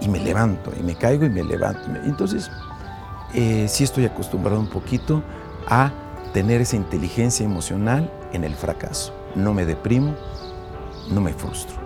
y 0.00 0.08
me 0.08 0.20
levanto, 0.20 0.72
y 0.78 0.82
me 0.82 0.94
caigo 0.94 1.24
y 1.24 1.30
me 1.30 1.42
levanto. 1.42 1.88
Entonces, 2.04 2.50
eh, 3.34 3.66
sí 3.68 3.84
estoy 3.84 4.04
acostumbrado 4.04 4.60
un 4.60 4.68
poquito 4.68 5.22
a 5.66 5.92
tener 6.32 6.60
esa 6.60 6.76
inteligencia 6.76 7.44
emocional 7.44 8.10
en 8.32 8.44
el 8.44 8.54
fracaso. 8.54 9.14
No 9.34 9.54
me 9.54 9.64
deprimo, 9.64 10.14
no 11.10 11.20
me 11.20 11.32
frustro. 11.32 11.76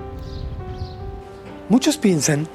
Muchos 1.69 1.97
piensan 1.97 2.49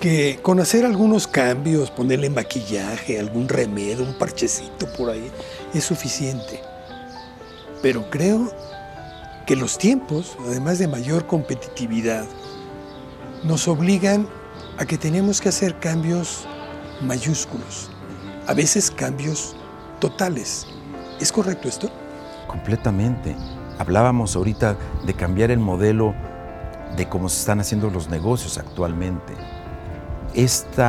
que 0.00 0.40
con 0.42 0.58
hacer 0.58 0.84
algunos 0.84 1.26
cambios, 1.26 1.90
ponerle 1.90 2.28
maquillaje, 2.30 3.20
algún 3.20 3.48
remedio, 3.48 4.04
un 4.04 4.14
parchecito 4.14 4.86
por 4.96 5.10
ahí, 5.10 5.30
es 5.74 5.84
suficiente. 5.84 6.60
Pero 7.82 8.10
creo 8.10 8.50
que 9.46 9.56
los 9.56 9.78
tiempos, 9.78 10.36
además 10.46 10.78
de 10.78 10.88
mayor 10.88 11.26
competitividad, 11.26 12.24
nos 13.44 13.66
obligan 13.68 14.28
a 14.78 14.84
que 14.84 14.98
tenemos 14.98 15.40
que 15.40 15.48
hacer 15.48 15.78
cambios 15.78 16.46
mayúsculos, 17.00 17.90
a 18.46 18.54
veces 18.54 18.90
cambios 18.90 19.54
totales. 20.00 20.66
¿Es 21.20 21.30
correcto 21.30 21.68
esto? 21.68 21.90
Completamente. 22.46 23.36
Hablábamos 23.78 24.36
ahorita 24.36 24.76
de 25.04 25.14
cambiar 25.14 25.50
el 25.50 25.58
modelo 25.58 26.14
de 26.96 27.08
cómo 27.08 27.28
se 27.28 27.40
están 27.40 27.60
haciendo 27.60 27.90
los 27.90 28.08
negocios 28.08 28.58
actualmente. 28.58 29.34
Este 30.34 30.82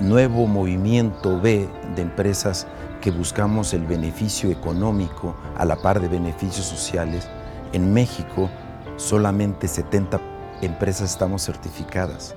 nuevo 0.00 0.46
movimiento 0.46 1.40
B 1.40 1.68
de 1.94 2.02
empresas 2.02 2.66
que 3.00 3.10
buscamos 3.10 3.74
el 3.74 3.84
beneficio 3.86 4.50
económico 4.50 5.34
a 5.56 5.64
la 5.64 5.76
par 5.76 6.00
de 6.00 6.08
beneficios 6.08 6.66
sociales, 6.66 7.28
en 7.72 7.92
México 7.92 8.50
solamente 8.96 9.66
70 9.66 10.20
empresas 10.60 11.10
estamos 11.10 11.44
certificadas. 11.44 12.36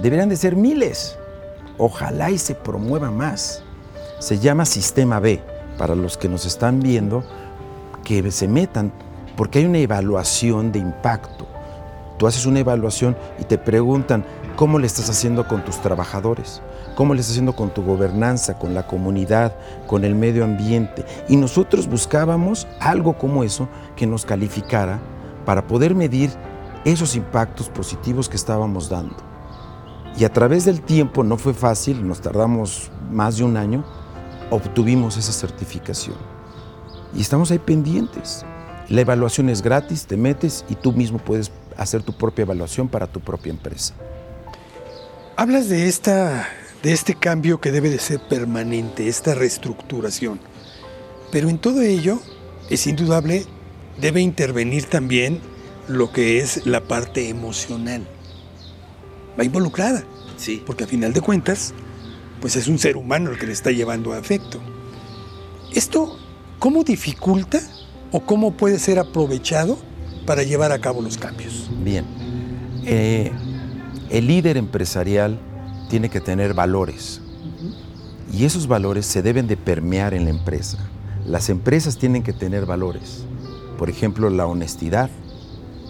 Deberían 0.00 0.28
de 0.28 0.36
ser 0.36 0.56
miles. 0.56 1.18
Ojalá 1.78 2.30
y 2.30 2.38
se 2.38 2.54
promueva 2.54 3.10
más. 3.10 3.62
Se 4.18 4.38
llama 4.38 4.64
Sistema 4.64 5.20
B. 5.20 5.42
Para 5.78 5.94
los 5.94 6.16
que 6.16 6.28
nos 6.28 6.46
están 6.46 6.80
viendo, 6.80 7.24
que 8.04 8.30
se 8.30 8.46
metan, 8.46 8.92
porque 9.36 9.60
hay 9.60 9.64
una 9.64 9.78
evaluación 9.78 10.70
de 10.70 10.78
impacto. 10.78 11.46
Tú 12.18 12.26
haces 12.26 12.46
una 12.46 12.60
evaluación 12.60 13.16
y 13.40 13.44
te 13.44 13.58
preguntan 13.58 14.24
cómo 14.54 14.78
le 14.78 14.86
estás 14.86 15.08
haciendo 15.08 15.48
con 15.48 15.64
tus 15.64 15.80
trabajadores, 15.80 16.62
cómo 16.94 17.14
le 17.14 17.20
estás 17.20 17.32
haciendo 17.32 17.56
con 17.56 17.72
tu 17.72 17.82
gobernanza, 17.82 18.58
con 18.58 18.74
la 18.74 18.86
comunidad, 18.86 19.56
con 19.86 20.04
el 20.04 20.14
medio 20.14 20.44
ambiente. 20.44 21.04
Y 21.28 21.36
nosotros 21.36 21.88
buscábamos 21.88 22.68
algo 22.80 23.16
como 23.18 23.44
eso 23.44 23.68
que 23.96 24.06
nos 24.06 24.24
calificara 24.24 25.00
para 25.44 25.66
poder 25.66 25.94
medir 25.94 26.30
esos 26.84 27.16
impactos 27.16 27.68
positivos 27.68 28.28
que 28.28 28.36
estábamos 28.36 28.88
dando. 28.88 29.31
Y 30.18 30.24
a 30.24 30.32
través 30.32 30.64
del 30.64 30.82
tiempo, 30.82 31.24
no 31.24 31.38
fue 31.38 31.54
fácil, 31.54 32.06
nos 32.06 32.20
tardamos 32.20 32.90
más 33.10 33.38
de 33.38 33.44
un 33.44 33.56
año, 33.56 33.84
obtuvimos 34.50 35.16
esa 35.16 35.32
certificación. 35.32 36.16
Y 37.14 37.22
estamos 37.22 37.50
ahí 37.50 37.58
pendientes. 37.58 38.44
La 38.88 39.00
evaluación 39.00 39.48
es 39.48 39.62
gratis, 39.62 40.06
te 40.06 40.16
metes 40.16 40.64
y 40.68 40.74
tú 40.74 40.92
mismo 40.92 41.18
puedes 41.18 41.50
hacer 41.76 42.02
tu 42.02 42.12
propia 42.12 42.42
evaluación 42.42 42.88
para 42.88 43.06
tu 43.06 43.20
propia 43.20 43.50
empresa. 43.50 43.94
Hablas 45.36 45.70
de, 45.70 45.88
esta, 45.88 46.46
de 46.82 46.92
este 46.92 47.14
cambio 47.14 47.58
que 47.58 47.72
debe 47.72 47.88
de 47.88 47.98
ser 47.98 48.20
permanente, 48.28 49.08
esta 49.08 49.34
reestructuración. 49.34 50.40
Pero 51.30 51.48
en 51.48 51.58
todo 51.58 51.80
ello, 51.80 52.20
es 52.68 52.86
indudable, 52.86 53.46
debe 53.98 54.20
intervenir 54.20 54.84
también 54.84 55.40
lo 55.88 56.12
que 56.12 56.38
es 56.38 56.66
la 56.66 56.82
parte 56.82 57.30
emocional 57.30 58.06
va 59.38 59.44
involucrada. 59.44 60.02
Sí. 60.36 60.62
Porque 60.66 60.84
a 60.84 60.86
final 60.86 61.12
de 61.12 61.20
cuentas, 61.20 61.74
pues 62.40 62.56
es 62.56 62.68
un 62.68 62.78
ser 62.78 62.96
humano 62.96 63.30
el 63.30 63.38
que 63.38 63.46
le 63.46 63.52
está 63.52 63.70
llevando 63.70 64.12
a 64.12 64.18
afecto. 64.18 64.60
¿Esto 65.72 66.18
cómo 66.58 66.84
dificulta 66.84 67.60
o 68.10 68.20
cómo 68.20 68.52
puede 68.52 68.78
ser 68.78 68.98
aprovechado 68.98 69.78
para 70.26 70.42
llevar 70.42 70.72
a 70.72 70.80
cabo 70.80 71.02
los 71.02 71.16
cambios? 71.16 71.70
Bien. 71.82 72.04
Eh, 72.84 73.30
el 74.10 74.26
líder 74.26 74.56
empresarial 74.56 75.38
tiene 75.88 76.08
que 76.08 76.20
tener 76.20 76.54
valores. 76.54 77.20
Y 78.32 78.44
esos 78.44 78.66
valores 78.66 79.06
se 79.06 79.22
deben 79.22 79.46
de 79.46 79.56
permear 79.56 80.14
en 80.14 80.24
la 80.24 80.30
empresa. 80.30 80.78
Las 81.26 81.48
empresas 81.50 81.98
tienen 81.98 82.22
que 82.22 82.32
tener 82.32 82.66
valores. 82.66 83.24
Por 83.78 83.90
ejemplo, 83.90 84.30
la 84.30 84.46
honestidad, 84.46 85.10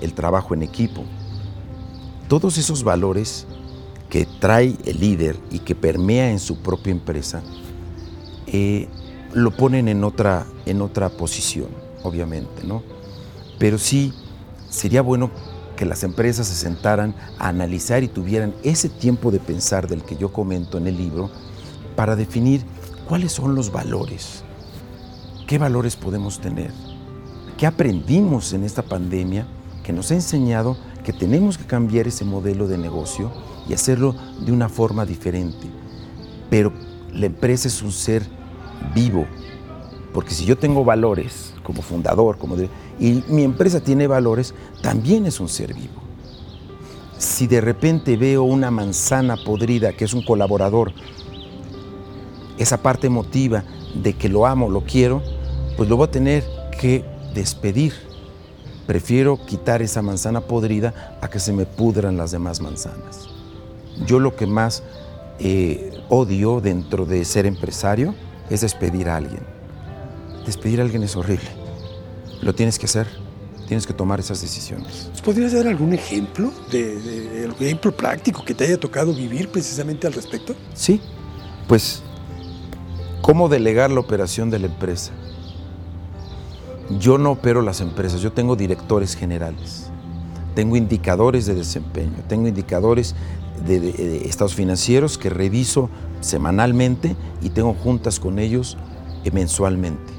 el 0.01 0.13
trabajo 0.13 0.55
en 0.55 0.63
equipo, 0.63 1.05
todos 2.33 2.57
esos 2.57 2.83
valores 2.83 3.47
que 4.09 4.25
trae 4.25 4.75
el 4.87 5.01
líder 5.01 5.39
y 5.51 5.59
que 5.59 5.75
permea 5.75 6.31
en 6.31 6.39
su 6.39 6.63
propia 6.63 6.91
empresa, 6.91 7.43
eh, 8.47 8.89
lo 9.35 9.51
ponen 9.51 9.87
en 9.87 10.03
otra, 10.03 10.47
en 10.65 10.81
otra 10.81 11.11
posición, 11.11 11.69
obviamente, 12.03 12.65
¿no? 12.65 12.83
Pero 13.59 13.77
sí 13.77 14.15
sería 14.71 15.03
bueno 15.03 15.31
que 15.77 15.85
las 15.85 16.05
empresas 16.05 16.47
se 16.47 16.55
sentaran 16.55 17.15
a 17.39 17.49
analizar 17.49 18.03
y 18.03 18.09
tuvieran 18.09 18.55
ese 18.63 18.89
tiempo 18.89 19.31
de 19.31 19.39
pensar 19.39 19.87
del 19.87 20.03
que 20.03 20.17
yo 20.17 20.33
comento 20.33 20.79
en 20.79 20.87
el 20.87 20.97
libro 20.97 21.29
para 21.97 22.17
definir 22.17 22.65
cuáles 23.07 23.33
son 23.33 23.55
los 23.55 23.71
valores, 23.71 24.43
qué 25.47 25.59
valores 25.59 25.97
podemos 25.97 26.41
tener, 26.41 26.73
qué 27.59 27.67
aprendimos 27.67 28.55
en 28.55 28.65
esta 28.65 28.81
pandemia 28.81 29.47
que 29.85 29.93
nos 29.93 30.11
ha 30.11 30.15
enseñado 30.15 30.79
que 31.05 31.13
tenemos 31.13 31.59
que 31.59 31.65
cambiar 31.65 32.07
ese 32.07 32.25
modelo 32.25 32.67
de 32.69 32.79
negocio 32.79 33.31
y 33.69 33.75
hacerlo 33.75 34.15
de 34.45 34.53
una 34.53 34.69
forma 34.69 35.05
diferente. 35.05 35.69
Pero 36.51 36.73
la 37.13 37.27
empresa 37.27 37.69
es 37.69 37.83
un 37.83 37.93
ser 37.93 38.23
vivo, 38.95 39.27
porque 40.13 40.35
si 40.35 40.45
yo 40.45 40.57
tengo 40.57 40.85
valores 40.85 41.55
como 41.63 41.83
fundador, 41.83 42.39
como 42.39 42.57
y 42.99 43.23
mi 43.29 43.43
empresa 43.43 43.81
tiene 43.81 44.07
valores, 44.07 44.55
también 44.83 45.27
es 45.27 45.41
un 45.41 45.49
ser 45.49 45.75
vivo. 45.75 46.03
Si 47.19 47.47
de 47.47 47.61
repente 47.61 48.17
veo 48.17 48.43
una 48.43 48.71
manzana 48.71 49.37
podrida, 49.37 49.93
que 49.93 50.05
es 50.05 50.15
un 50.15 50.25
colaborador, 50.25 50.93
esa 52.59 52.83
parte 52.83 53.07
emotiva 53.07 53.65
de 53.95 54.15
que 54.15 54.29
lo 54.29 54.47
amo, 54.47 54.69
lo 54.69 54.83
quiero, 54.83 55.23
pues 55.77 55.89
lo 55.89 55.97
voy 55.97 56.09
a 56.09 56.11
tener 56.11 56.45
que 56.81 57.05
despedir 57.35 57.93
Prefiero 58.87 59.45
quitar 59.47 59.83
esa 59.83 60.03
manzana 60.03 60.41
podrida 60.41 61.17
a 61.21 61.29
que 61.29 61.39
se 61.39 61.53
me 61.53 61.67
pudran 61.67 62.17
las 62.17 62.33
demás 62.33 62.61
manzanas. 62.61 63.29
Yo 64.07 64.19
lo 64.19 64.35
que 64.35 64.47
más 64.47 64.83
eh, 65.39 65.93
odio 66.09 66.61
dentro 66.61 67.07
de 67.07 67.25
ser 67.25 67.47
empresario 67.47 68.15
es 68.51 68.63
despedir 68.63 69.09
a 69.09 69.17
alguien. 69.17 69.43
Despedir 70.47 70.81
a 70.81 70.85
alguien 70.85 71.03
es 71.03 71.17
horrible. 71.17 71.49
Lo 72.41 72.55
tienes 72.55 72.79
que 72.79 72.87
hacer. 72.87 73.07
Tienes 73.69 73.87
que 73.87 73.95
tomar 73.95 74.21
esas 74.21 74.43
decisiones. 74.43 75.11
¿Podrías 75.25 75.53
dar 75.53 75.67
algún 75.67 75.95
ejemplo, 75.95 76.53
de, 76.71 77.01
de, 77.01 77.45
algún 77.45 77.65
ejemplo 77.65 77.97
práctico 77.97 78.45
que 78.45 78.55
te 78.55 78.65
haya 78.65 78.79
tocado 78.79 79.15
vivir 79.15 79.49
precisamente 79.49 80.07
al 80.07 80.13
respecto? 80.13 80.55
Sí, 80.75 81.01
pues, 81.69 82.03
¿cómo 83.23 83.49
delegar 83.49 83.91
la 83.91 84.01
operación 84.01 84.51
de 84.51 84.59
la 84.59 84.67
empresa? 84.67 85.13
Yo 86.99 87.19
no 87.19 87.33
opero 87.33 87.63
las 87.63 87.81
empresas, 87.81 88.21
yo 88.21 88.33
tengo 88.33 88.57
directores 88.57 89.15
generales, 89.15 89.91
tengo 90.55 90.77
indicadores 90.77 91.47
de 91.47 91.55
desempeño, 91.55 92.17
tengo 92.29 92.49
indicadores 92.49 93.15
de, 93.67 94.27
estados 94.27 94.55
financieros 94.55 95.17
que 95.17 95.31
reviso 95.31 95.89
semanalmente 96.21 97.17
y 97.41 97.51
tengo 97.51 97.75
juntas 97.75 98.19
con 98.19 98.39
ellos 98.39 98.77
eh, 99.25 99.31
mensualmente. 99.31 100.13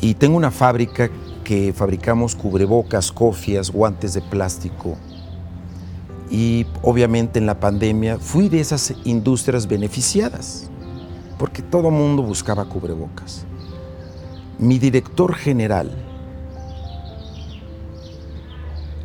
Y 0.00 0.14
tengo 0.14 0.36
una 0.36 0.50
fábrica 0.50 1.10
que 1.44 1.72
fabricamos 1.72 2.34
cubrebocas, 2.34 3.12
cofias, 3.12 3.70
guantes 3.70 4.14
de 4.14 4.22
plástico. 4.22 4.96
Y 6.30 6.66
obviamente 6.82 7.38
en 7.38 7.46
la 7.46 7.58
pandemia 7.58 8.18
fui 8.18 8.48
de 8.48 8.60
esas 8.60 8.94
industrias 9.04 9.66
beneficiadas, 9.66 10.70
porque 11.38 11.62
todo 11.62 11.90
mundo 11.90 12.22
buscaba 12.22 12.64
cubrebocas 12.64 13.46
mi 14.58 14.78
director 14.78 15.34
general 15.34 15.90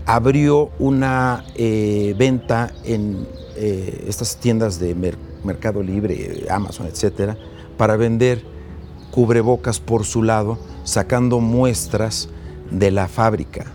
abrió 0.06 0.72
una 0.80 1.46
eh, 1.56 2.16
venta 2.18 2.72
en 2.84 3.28
eh, 3.56 4.06
estas 4.08 4.38
tiendas 4.38 4.80
de 4.80 4.96
Mercado 5.44 5.82
Libre, 5.82 6.46
Amazon, 6.50 6.88
etcétera, 6.88 7.38
para 7.78 7.96
vender 7.96 8.44
cubrebocas 9.12 9.80
por 9.80 10.06
su 10.06 10.24
lado, 10.24 10.58
sacando 10.84 11.40
muestras 11.40 12.30
de 12.72 12.92
la 12.92 13.08
fábrica 13.08 13.66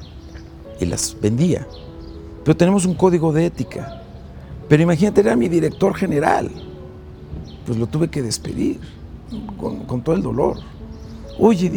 y 0.81 0.87
las 0.87 1.17
vendía. 1.21 1.67
Pero 2.45 2.57
tenemos 2.57 2.85
un 2.87 2.95
código 2.95 3.33
de 3.33 3.47
ética. 3.47 4.03
Pero 4.69 4.83
imagínate, 4.83 5.21
era 5.21 5.37
mi 5.37 5.49
director 5.49 5.95
general. 5.95 6.51
Pues 7.65 7.79
lo 7.79 7.87
tuve 7.87 8.09
que 8.09 8.23
despedir 8.23 8.81
con, 9.57 9.85
con 9.85 10.03
todo 10.03 10.15
el 10.15 10.23
dolor. 10.23 10.57
Oye, 11.39 11.71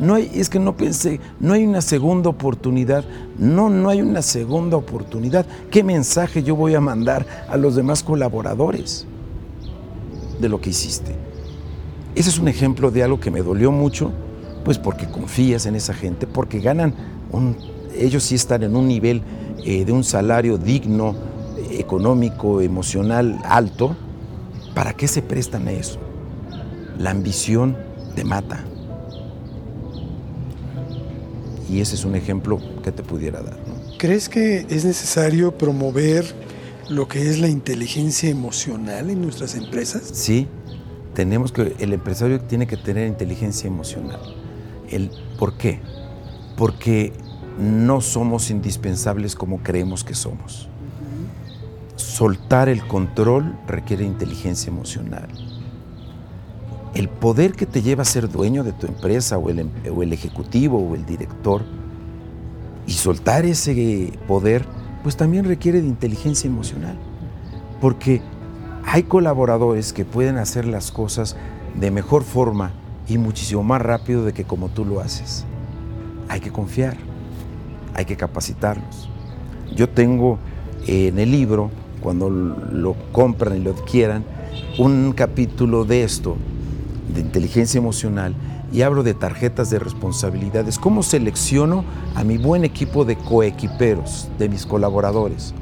no 0.00 0.16
es 0.16 0.48
que 0.48 0.58
no 0.58 0.76
pensé, 0.76 1.20
no 1.38 1.54
hay 1.54 1.64
una 1.64 1.80
segunda 1.80 2.28
oportunidad. 2.28 3.04
No, 3.38 3.70
no 3.70 3.88
hay 3.88 4.00
una 4.00 4.22
segunda 4.22 4.76
oportunidad. 4.76 5.46
¿Qué 5.70 5.82
mensaje 5.82 6.42
yo 6.42 6.56
voy 6.56 6.74
a 6.74 6.80
mandar 6.80 7.26
a 7.48 7.56
los 7.56 7.76
demás 7.76 8.02
colaboradores 8.02 9.06
de 10.40 10.48
lo 10.48 10.60
que 10.60 10.70
hiciste? 10.70 11.14
Ese 12.14 12.30
es 12.30 12.38
un 12.38 12.48
ejemplo 12.48 12.90
de 12.90 13.02
algo 13.02 13.20
que 13.20 13.30
me 13.30 13.42
dolió 13.42 13.72
mucho, 13.72 14.10
pues 14.64 14.78
porque 14.78 15.06
confías 15.06 15.66
en 15.66 15.76
esa 15.76 15.94
gente, 15.94 16.26
porque 16.26 16.60
ganan, 16.60 16.94
ellos 17.96 18.24
sí 18.24 18.34
están 18.34 18.62
en 18.62 18.76
un 18.76 18.86
nivel 18.86 19.22
eh, 19.64 19.84
de 19.84 19.92
un 19.92 20.04
salario 20.04 20.58
digno, 20.58 21.14
económico, 21.70 22.60
emocional 22.60 23.40
alto. 23.44 23.96
¿Para 24.74 24.94
qué 24.94 25.06
se 25.06 25.22
prestan 25.22 25.68
a 25.68 25.72
eso? 25.72 25.98
La 26.98 27.10
ambición 27.10 27.76
te 28.14 28.24
mata. 28.24 28.64
Y 31.72 31.80
ese 31.80 31.94
es 31.94 32.04
un 32.04 32.14
ejemplo 32.14 32.60
que 32.84 32.92
te 32.92 33.02
pudiera 33.02 33.40
dar. 33.40 33.56
¿Crees 33.98 34.28
que 34.28 34.66
es 34.68 34.84
necesario 34.84 35.56
promover 35.56 36.26
lo 36.90 37.08
que 37.08 37.30
es 37.30 37.38
la 37.38 37.48
inteligencia 37.48 38.28
emocional 38.28 39.08
en 39.08 39.22
nuestras 39.22 39.54
empresas? 39.54 40.02
Sí, 40.12 40.48
tenemos 41.14 41.50
que, 41.50 41.74
el 41.78 41.94
empresario 41.94 42.42
tiene 42.42 42.66
que 42.66 42.76
tener 42.76 43.08
inteligencia 43.08 43.68
emocional. 43.68 44.20
El, 44.90 45.10
¿Por 45.38 45.56
qué? 45.56 45.80
Porque 46.58 47.14
no 47.58 48.02
somos 48.02 48.50
indispensables 48.50 49.34
como 49.34 49.62
creemos 49.62 50.04
que 50.04 50.14
somos. 50.14 50.68
Soltar 51.96 52.68
el 52.68 52.86
control 52.86 53.56
requiere 53.66 54.04
inteligencia 54.04 54.68
emocional 54.68 55.28
el 56.94 57.08
poder 57.08 57.52
que 57.52 57.66
te 57.66 57.82
lleva 57.82 58.02
a 58.02 58.04
ser 58.04 58.30
dueño 58.30 58.64
de 58.64 58.72
tu 58.72 58.86
empresa 58.86 59.38
o 59.38 59.48
el, 59.48 59.68
o 59.94 60.02
el, 60.02 60.12
ejecutivo 60.12 60.78
o 60.78 60.94
el 60.94 61.06
director 61.06 61.62
y 62.86 62.92
soltar 62.92 63.46
ese 63.46 64.12
poder, 64.28 64.66
pues 65.02 65.16
también 65.16 65.44
requiere 65.44 65.80
de 65.80 65.88
inteligencia 65.88 66.48
emocional. 66.48 66.98
Porque 67.80 68.20
hay 68.84 69.04
colaboradores 69.04 69.92
que 69.92 70.04
pueden 70.04 70.36
hacer 70.36 70.66
las 70.66 70.90
cosas 70.90 71.36
de 71.78 71.90
mejor 71.90 72.24
forma 72.24 72.72
y 73.08 73.18
muchísimo 73.18 73.62
más 73.62 73.80
rápido 73.80 74.24
de 74.24 74.32
que 74.32 74.44
como 74.44 74.68
tú 74.68 74.84
lo 74.84 75.00
haces. 75.00 75.44
Hay 76.28 76.40
que 76.40 76.50
confiar, 76.50 76.96
hay 77.94 78.04
que 78.04 78.16
capacitarlos. 78.16 79.08
Yo 79.74 79.88
tengo 79.88 80.38
en 80.86 81.18
el 81.18 81.30
libro, 81.30 81.70
cuando 82.02 82.28
lo 82.28 82.94
compran 83.12 83.56
y 83.56 83.60
lo 83.60 83.70
adquieran, 83.70 84.24
un 84.78 85.12
capítulo 85.12 85.84
de 85.84 86.04
esto 86.04 86.36
de 87.08 87.20
inteligencia 87.20 87.78
emocional 87.78 88.34
y 88.72 88.82
hablo 88.82 89.02
de 89.02 89.14
tarjetas 89.14 89.70
de 89.70 89.78
responsabilidades. 89.78 90.78
¿Cómo 90.78 91.02
selecciono 91.02 91.84
a 92.14 92.24
mi 92.24 92.38
buen 92.38 92.64
equipo 92.64 93.04
de 93.04 93.16
coequiperos, 93.16 94.28
de 94.38 94.48
mis 94.48 94.66
colaboradores? 94.66 95.54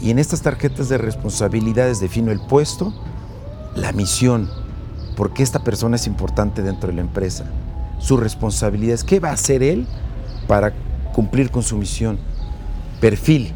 Y 0.00 0.10
en 0.10 0.18
estas 0.18 0.42
tarjetas 0.42 0.88
de 0.88 0.98
responsabilidades 0.98 2.00
defino 2.00 2.30
el 2.30 2.40
puesto, 2.40 2.94
la 3.74 3.92
misión, 3.92 4.48
por 5.16 5.32
qué 5.32 5.42
esta 5.42 5.64
persona 5.64 5.96
es 5.96 6.06
importante 6.06 6.62
dentro 6.62 6.90
de 6.90 6.96
la 6.96 7.00
empresa, 7.00 7.44
sus 7.98 8.20
responsabilidades, 8.20 9.02
qué 9.02 9.18
va 9.18 9.30
a 9.30 9.32
hacer 9.32 9.62
él 9.62 9.86
para 10.46 10.72
cumplir 11.12 11.50
con 11.50 11.64
su 11.64 11.76
misión, 11.76 12.18
perfil, 13.00 13.52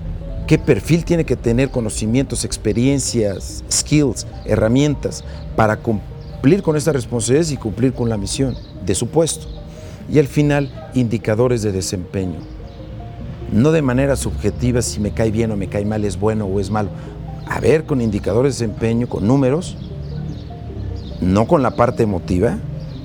qué 0.49 0.59
perfil 0.59 1.05
tiene 1.05 1.25
que 1.25 1.37
tener 1.37 1.71
conocimientos, 1.71 2.45
experiencias, 2.45 3.63
skills, 3.71 4.27
herramientas 4.45 5.23
para 5.55 5.77
cumplir 5.77 6.12
cumplir 6.43 6.65
con 6.65 6.77
estas 6.77 6.97
responsabilidades 6.97 7.53
y 7.53 7.57
cumplir 7.57 7.93
con 7.93 8.09
la 8.09 8.17
misión 8.17 8.57
de 8.85 8.97
su 8.97 9.07
puesto. 9.07 9.47
Y 10.11 10.19
al 10.19 10.27
final, 10.27 10.91
indicadores 10.93 11.63
de 11.63 11.71
desempeño. 11.71 12.41
No 13.53 13.71
de 13.71 13.81
manera 13.81 14.17
subjetiva 14.17 14.83
si 14.83 14.99
me 14.99 15.13
cae 15.13 15.31
bien 15.31 15.53
o 15.53 15.57
me 15.57 15.69
cae 15.69 15.85
mal, 15.85 16.05
es 16.05 16.19
bueno 16.19 16.47
o 16.47 16.59
es 16.59 16.69
malo. 16.69 16.89
A 17.47 17.61
ver, 17.61 17.85
con 17.85 18.01
indicadores 18.01 18.59
de 18.59 18.67
desempeño, 18.67 19.09
con 19.09 19.25
números, 19.25 19.77
no 21.21 21.47
con 21.47 21.63
la 21.63 21.77
parte 21.77 22.03
emotiva, 22.03 22.59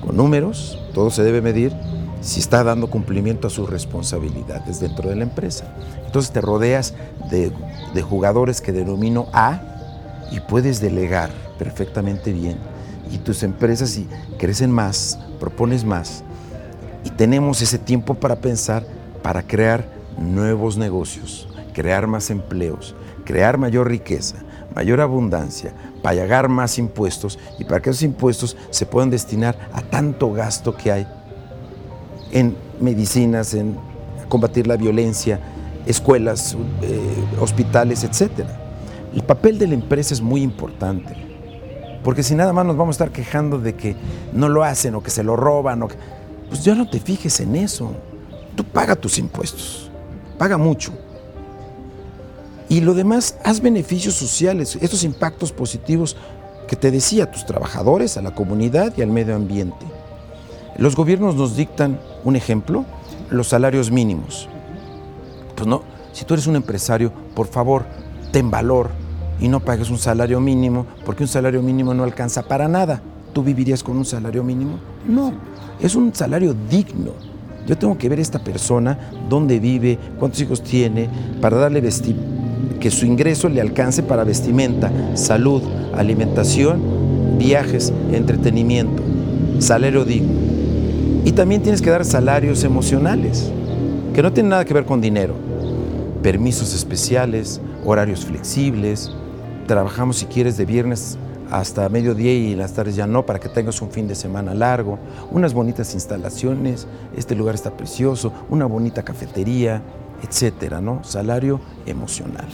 con 0.03 0.17
números, 0.17 0.79
todo 0.95 1.11
se 1.11 1.21
debe 1.21 1.39
medir 1.43 1.73
si 2.21 2.39
está 2.39 2.63
dando 2.63 2.89
cumplimiento 2.89 3.45
a 3.45 3.51
sus 3.51 3.69
responsabilidades 3.69 4.79
dentro 4.79 5.09
de 5.09 5.15
la 5.15 5.23
empresa. 5.23 5.75
Entonces 6.07 6.31
te 6.31 6.41
rodeas 6.41 6.95
de, 7.29 7.51
de 7.93 8.01
jugadores 8.01 8.61
que 8.61 8.71
denomino 8.71 9.27
A 9.31 9.61
y 10.31 10.39
puedes 10.39 10.81
delegar 10.81 11.29
perfectamente 11.59 12.33
bien 12.33 12.57
y 13.11 13.17
tus 13.19 13.43
empresas 13.43 13.97
y 13.97 14.07
crecen 14.37 14.71
más, 14.71 15.19
propones 15.39 15.83
más 15.83 16.23
y 17.07 17.09
tenemos 17.11 17.61
ese 17.61 17.77
tiempo 17.77 18.15
para 18.15 18.35
pensar, 18.35 18.85
para 19.21 19.41
crear 19.41 19.89
nuevos 20.19 20.77
negocios, 20.77 21.47
crear 21.73 22.05
más 22.05 22.29
empleos, 22.29 22.95
crear 23.23 23.57
mayor 23.57 23.87
riqueza, 23.87 24.35
mayor 24.75 24.99
abundancia, 24.99 25.71
pagar 26.01 26.49
más 26.49 26.77
impuestos 26.77 27.39
y 27.59 27.63
para 27.63 27.81
que 27.81 27.91
esos 27.91 28.03
impuestos 28.03 28.57
se 28.71 28.85
puedan 28.85 29.09
destinar 29.09 29.57
a 29.71 29.81
tanto 29.81 30.33
gasto 30.33 30.75
que 30.75 30.91
hay 30.91 31.07
en 32.31 32.57
medicinas, 32.81 33.53
en 33.53 33.77
combatir 34.27 34.67
la 34.67 34.75
violencia, 34.75 35.39
escuelas, 35.85 36.57
eh, 36.81 36.99
hospitales, 37.39 38.03
etc. 38.03 38.45
El 39.15 39.23
papel 39.23 39.57
de 39.57 39.67
la 39.67 39.75
empresa 39.75 40.13
es 40.13 40.19
muy 40.19 40.41
importante. 40.41 41.26
Porque 42.03 42.23
si 42.23 42.35
nada 42.35 42.53
más 42.53 42.65
nos 42.65 42.77
vamos 42.77 42.93
a 42.93 43.03
estar 43.03 43.11
quejando 43.11 43.59
de 43.59 43.75
que 43.75 43.95
no 44.33 44.49
lo 44.49 44.63
hacen 44.63 44.95
o 44.95 45.03
que 45.03 45.09
se 45.09 45.23
lo 45.23 45.35
roban, 45.35 45.83
o 45.83 45.87
pues 46.49 46.63
ya 46.63 46.75
no 46.75 46.89
te 46.89 46.99
fijes 46.99 47.39
en 47.39 47.55
eso. 47.55 47.91
Tú 48.55 48.63
paga 48.63 48.95
tus 48.95 49.17
impuestos, 49.17 49.91
paga 50.37 50.57
mucho. 50.57 50.91
Y 52.69 52.81
lo 52.81 52.93
demás, 52.93 53.37
haz 53.43 53.61
beneficios 53.61 54.15
sociales, 54.15 54.77
estos 54.81 55.03
impactos 55.03 55.51
positivos 55.51 56.17
que 56.67 56.75
te 56.75 56.91
decía 56.91 57.25
a 57.25 57.31
tus 57.31 57.45
trabajadores, 57.45 58.17
a 58.17 58.21
la 58.21 58.35
comunidad 58.35 58.93
y 58.97 59.01
al 59.01 59.09
medio 59.09 59.35
ambiente. 59.35 59.85
Los 60.77 60.95
gobiernos 60.95 61.35
nos 61.35 61.55
dictan 61.55 61.99
un 62.23 62.35
ejemplo, 62.35 62.85
los 63.29 63.47
salarios 63.47 63.89
mínimos. 63.89 64.49
Pues 65.55 65.67
no, 65.67 65.83
si 66.11 66.25
tú 66.25 66.33
eres 66.33 66.47
un 66.47 66.55
empresario, 66.55 67.11
por 67.35 67.47
favor, 67.47 67.85
ten 68.31 68.51
valor, 68.51 68.89
y 69.39 69.47
no 69.47 69.59
pagues 69.59 69.89
un 69.89 69.97
salario 69.97 70.39
mínimo, 70.39 70.85
porque 71.05 71.23
un 71.23 71.29
salario 71.29 71.61
mínimo 71.61 71.93
no 71.93 72.03
alcanza 72.03 72.43
para 72.43 72.67
nada. 72.67 73.01
¿Tú 73.33 73.43
vivirías 73.43 73.83
con 73.83 73.97
un 73.97 74.05
salario 74.05 74.43
mínimo? 74.43 74.79
No, 75.07 75.31
es 75.79 75.95
un 75.95 76.13
salario 76.13 76.55
digno. 76.69 77.11
Yo 77.67 77.77
tengo 77.77 77.97
que 77.97 78.09
ver 78.09 78.19
a 78.19 78.21
esta 78.21 78.39
persona, 78.39 78.97
dónde 79.29 79.59
vive, 79.59 79.99
cuántos 80.17 80.41
hijos 80.41 80.63
tiene, 80.63 81.09
para 81.41 81.57
darle 81.57 81.83
que 82.79 82.89
su 82.89 83.05
ingreso 83.05 83.49
le 83.49 83.61
alcance 83.61 84.03
para 84.03 84.23
vestimenta, 84.23 84.91
salud, 85.15 85.61
alimentación, 85.95 87.37
viajes, 87.37 87.91
entretenimiento, 88.11 89.03
salario 89.59 90.05
digno. 90.05 90.31
Y 91.25 91.33
también 91.33 91.61
tienes 91.61 91.81
que 91.81 91.89
dar 91.89 92.05
salarios 92.05 92.63
emocionales, 92.63 93.51
que 94.13 94.23
no 94.23 94.31
tienen 94.31 94.51
nada 94.51 94.65
que 94.65 94.73
ver 94.73 94.85
con 94.85 95.01
dinero. 95.01 95.35
Permisos 96.23 96.73
especiales, 96.73 97.59
horarios 97.85 98.25
flexibles, 98.25 99.11
Trabajamos 99.67 100.17
si 100.17 100.25
quieres 100.25 100.55
de 100.57 100.65
viernes 100.65 101.17
hasta 101.51 101.87
mediodía 101.89 102.33
y 102.33 102.55
las 102.55 102.73
tardes 102.73 102.95
ya 102.95 103.07
no, 103.07 103.25
para 103.25 103.39
que 103.39 103.49
tengas 103.49 103.81
un 103.81 103.91
fin 103.91 104.07
de 104.07 104.15
semana 104.15 104.53
largo, 104.53 104.97
unas 105.31 105.53
bonitas 105.53 105.93
instalaciones, 105.93 106.87
este 107.15 107.35
lugar 107.35 107.55
está 107.55 107.75
precioso, 107.75 108.33
una 108.49 108.65
bonita 108.65 109.03
cafetería, 109.03 109.81
etcétera, 110.23 110.81
¿no? 110.81 111.03
Salario 111.03 111.59
emocional. 111.85 112.47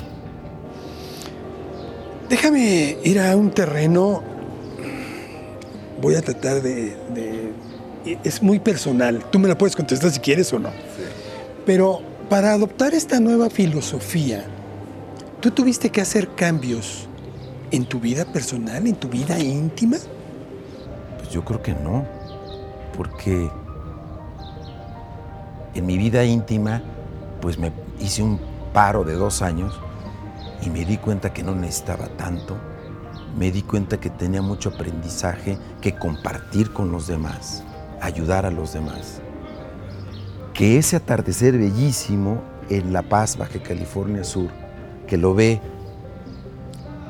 Déjame 2.29 2.97
ir 3.03 3.19
a 3.19 3.35
un 3.35 3.51
terreno, 3.51 4.23
voy 6.01 6.15
a 6.15 6.21
tratar 6.21 6.61
de, 6.61 6.95
es 8.23 8.41
muy 8.41 8.59
personal, 8.59 9.23
tú 9.31 9.39
me 9.39 9.47
la 9.47 9.57
puedes 9.57 9.75
contestar 9.75 10.11
si 10.11 10.19
quieres 10.19 10.51
o 10.53 10.59
no, 10.59 10.69
pero 11.65 12.01
para 12.29 12.53
adoptar 12.53 12.93
esta 12.93 13.19
nueva 13.19 13.49
filosofía, 13.49 14.45
¿Tú 15.43 15.51
tuviste 15.51 15.89
que 15.89 15.99
hacer 15.99 16.35
cambios 16.35 17.05
en 17.69 17.83
tu 17.83 17.99
vida 17.99 18.23
personal, 18.23 18.87
en 18.87 18.95
tu 18.95 19.09
vida 19.09 19.37
íntima? 19.37 19.97
Pues 21.17 21.31
yo 21.31 21.43
creo 21.43 21.61
que 21.61 21.73
no, 21.73 22.05
porque 22.95 23.51
en 25.75 25.85
mi 25.85 25.97
vida 25.97 26.23
íntima 26.23 26.81
pues 27.41 27.57
me 27.57 27.73
hice 27.99 28.23
un 28.23 28.39
paro 28.71 29.03
de 29.03 29.15
dos 29.15 29.41
años 29.41 29.77
y 30.61 30.69
me 30.69 30.85
di 30.85 30.95
cuenta 30.95 31.33
que 31.33 31.43
no 31.43 31.53
necesitaba 31.53 32.07
tanto. 32.15 32.55
Me 33.37 33.51
di 33.51 33.63
cuenta 33.63 33.99
que 33.99 34.09
tenía 34.09 34.41
mucho 34.41 34.69
aprendizaje 34.69 35.57
que 35.81 35.93
compartir 35.93 36.71
con 36.71 36.89
los 36.89 37.05
demás, 37.05 37.65
ayudar 37.99 38.45
a 38.45 38.49
los 38.49 38.71
demás. 38.71 39.19
Que 40.53 40.77
ese 40.77 40.95
atardecer 40.95 41.57
bellísimo 41.57 42.41
en 42.69 42.93
La 42.93 43.01
Paz, 43.01 43.35
Baja 43.35 43.61
California 43.61 44.23
Sur, 44.23 44.62
que 45.13 45.17
lo 45.19 45.35
ve 45.35 45.61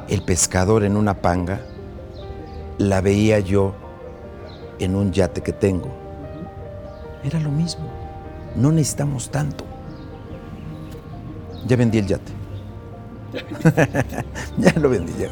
el 0.09 0.23
pescador 0.23 0.83
en 0.83 0.97
una 0.97 1.21
panga, 1.21 1.61
la 2.77 2.99
veía 2.99 3.39
yo 3.39 3.73
en 4.79 4.97
un 4.97 5.13
yate 5.13 5.39
que 5.39 5.53
tengo. 5.53 5.87
Era 7.23 7.39
lo 7.39 7.49
mismo. 7.49 7.85
No 8.57 8.73
necesitamos 8.73 9.31
tanto. 9.31 9.63
Ya 11.65 11.77
vendí 11.77 11.99
el 11.99 12.07
yate. 12.07 12.33
ya 14.57 14.73
lo 14.81 14.89
vendí, 14.89 15.13
ya. 15.17 15.29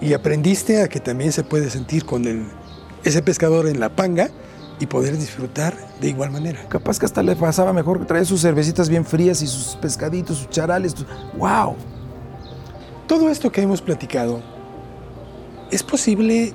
Y 0.00 0.14
aprendiste 0.14 0.80
a 0.80 0.88
que 0.88 1.00
también 1.00 1.32
se 1.32 1.44
puede 1.44 1.68
sentir 1.68 2.06
con 2.06 2.24
el, 2.24 2.46
ese 3.04 3.20
pescador 3.20 3.68
en 3.68 3.78
la 3.78 3.90
panga 3.90 4.30
y 4.80 4.86
poder 4.86 5.16
disfrutar 5.18 5.76
de 6.00 6.08
igual 6.08 6.30
manera. 6.30 6.66
Capaz 6.68 6.98
que 6.98 7.04
hasta 7.04 7.22
le 7.22 7.36
pasaba 7.36 7.72
mejor, 7.72 8.04
traía 8.06 8.24
sus 8.24 8.40
cervecitas 8.40 8.88
bien 8.88 9.04
frías 9.04 9.42
y 9.42 9.46
sus 9.46 9.76
pescaditos, 9.76 10.38
sus 10.38 10.50
charales. 10.50 10.94
¡Wow! 11.36 11.76
Todo 13.06 13.28
esto 13.28 13.52
que 13.52 13.60
hemos 13.60 13.82
platicado, 13.82 14.40
¿es 15.70 15.82
posible 15.82 16.54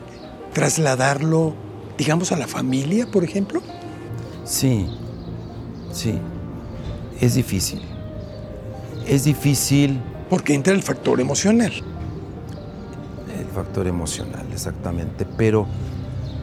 trasladarlo, 0.53 1.53
digamos, 1.97 2.31
a 2.31 2.37
la 2.37 2.47
familia, 2.47 3.05
por 3.11 3.23
ejemplo? 3.23 3.61
Sí, 4.43 4.87
sí. 5.91 6.19
Es 7.21 7.35
difícil. 7.35 7.81
Es 9.07 9.23
difícil. 9.25 10.01
Porque 10.29 10.55
entra 10.55 10.73
el 10.73 10.81
factor 10.81 11.21
emocional. 11.21 11.71
El 13.37 13.45
factor 13.53 13.85
emocional, 13.85 14.47
exactamente. 14.51 15.27
Pero 15.37 15.67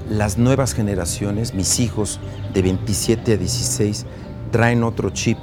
las 0.09 0.39
nuevas 0.39 0.75
generaciones, 0.75 1.55
mis 1.55 1.81
hijos 1.81 2.21
de 2.53 2.63
27 2.63 3.35
a 3.35 3.37
16, 3.37 4.07
traen 4.51 4.85
otro 4.85 5.11
chip. 5.11 5.39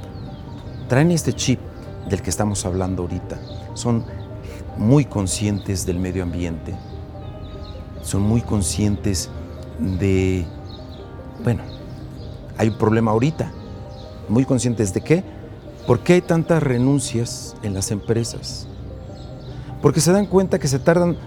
Traen 0.87 1.11
este 1.11 1.33
chip 1.33 1.59
del 2.09 2.21
que 2.21 2.29
estamos 2.29 2.65
hablando 2.65 3.03
ahorita. 3.03 3.39
Son 3.73 4.05
muy 4.77 5.05
conscientes 5.05 5.85
del 5.85 5.99
medio 5.99 6.23
ambiente. 6.23 6.75
Son 8.01 8.21
muy 8.21 8.41
conscientes 8.41 9.29
de, 9.79 10.45
bueno, 11.43 11.63
hay 12.57 12.69
un 12.69 12.77
problema 12.77 13.11
ahorita. 13.11 13.51
Muy 14.29 14.45
conscientes 14.45 14.93
de 14.93 15.01
qué? 15.01 15.23
¿Por 15.87 16.01
qué 16.01 16.13
hay 16.13 16.21
tantas 16.21 16.61
renuncias 16.61 17.55
en 17.63 17.73
las 17.73 17.91
empresas? 17.91 18.67
Porque 19.81 20.01
se 20.01 20.11
dan 20.11 20.25
cuenta 20.25 20.59
que 20.59 20.67
se 20.67 20.79
tardan, 20.79 21.17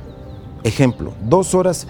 ejemplo, 0.63 1.13
dos 1.25 1.55
horas 1.55 1.87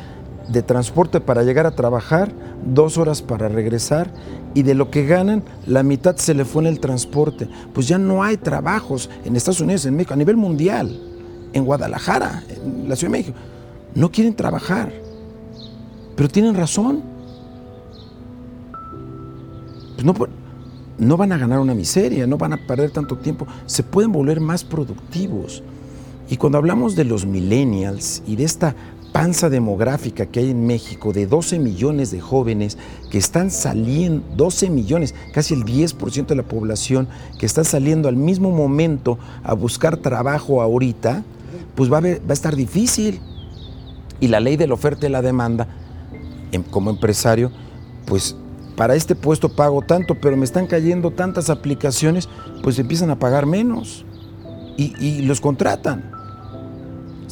de 0.48 0.62
transporte 0.62 1.20
para 1.20 1.42
llegar 1.42 1.66
a 1.66 1.72
trabajar, 1.72 2.33
dos 2.64 2.98
horas 2.98 3.22
para 3.22 3.48
regresar 3.48 4.11
y 4.55 4.62
de 4.62 4.74
lo 4.74 4.90
que 4.90 5.07
ganan, 5.07 5.42
la 5.66 5.83
mitad 5.83 6.16
se 6.16 6.35
le 6.35 6.44
fue 6.44 6.62
en 6.62 6.68
el 6.68 6.81
transporte. 6.81 7.48
Pues 7.72 7.88
ya 7.88 7.98
no 7.98 8.22
hay 8.22 8.37
trabajos 8.37 9.09
en 9.24 9.37
Estados 9.37 9.61
Unidos, 9.61 9.87
en 9.87 9.96
México, 9.96 10.14
a 10.14 10.16
nivel 10.16 10.37
mundial, 10.37 10.98
en 11.52 11.64
Guadalajara, 11.64 12.42
en 12.48 12.88
la 12.88 12.96
Ciudad 12.96 13.12
de 13.12 13.18
México. 13.18 13.38
No 13.94 14.11
quieren 14.11 14.35
trabajar, 14.35 14.92
pero 16.16 16.28
tienen 16.28 16.55
razón. 16.55 17.02
Pues 19.94 20.05
no, 20.05 20.14
no 20.98 21.16
van 21.16 21.33
a 21.33 21.38
ganar 21.38 21.61
una 21.61 21.74
miseria, 21.74 22.26
no 22.26 22.38
van 22.38 22.52
a 22.52 22.66
perder 22.66 22.90
tanto 22.90 23.16
tiempo, 23.16 23.46
se 23.66 23.83
pueden 23.83 24.12
volver 24.12 24.40
más 24.40 24.64
productivos. 24.64 25.62
Y 26.28 26.37
cuando 26.37 26.59
hablamos 26.59 26.96
de 26.96 27.05
los 27.05 27.26
millennials 27.26 28.22
y 28.26 28.37
de 28.37 28.44
esta 28.44 28.74
panza 29.12 29.51
demográfica 29.51 30.27
que 30.27 30.40
hay 30.40 30.51
en 30.51 30.66
México 30.66 31.12
de 31.12 31.27
12 31.27 31.59
millones 31.59 32.11
de 32.11 32.20
jóvenes 32.20 32.79
que 33.11 33.18
están 33.18 33.51
saliendo, 33.51 34.25
12 34.37 34.70
millones, 34.70 35.14
casi 35.33 35.55
el 35.55 35.64
10% 35.64 36.27
de 36.27 36.35
la 36.35 36.42
población 36.42 37.09
que 37.38 37.46
está 37.46 37.62
saliendo 37.62 38.09
al 38.09 38.16
mismo 38.16 38.51
momento 38.51 39.18
a 39.44 39.53
buscar 39.55 39.98
trabajo 39.98 40.62
ahorita, 40.62 41.22
pues 41.75 41.92
va 41.92 41.98
a, 41.98 42.01
va 42.01 42.31
a 42.31 42.33
estar 42.33 42.57
difícil. 42.57 43.20
Y 44.18 44.29
la 44.29 44.40
ley 44.40 44.57
de 44.57 44.66
la 44.66 44.75
oferta 44.75 45.07
y 45.07 45.11
la 45.11 45.20
demanda, 45.20 45.68
em, 46.53 46.62
como 46.62 46.90
empresario, 46.90 47.53
pues 48.07 48.37
para 48.77 48.94
este 48.94 49.14
puesto 49.14 49.55
pago 49.55 49.83
tanto, 49.83 50.14
pero 50.20 50.37
me 50.37 50.44
están 50.44 50.66
cayendo 50.66 51.11
tantas 51.11 51.51
aplicaciones, 51.51 52.29
pues 52.62 52.79
empiezan 52.79 53.11
a 53.11 53.18
pagar 53.18 53.44
menos 53.44 54.07
y 54.79 55.22
los 55.22 55.40
contratan. 55.40 56.21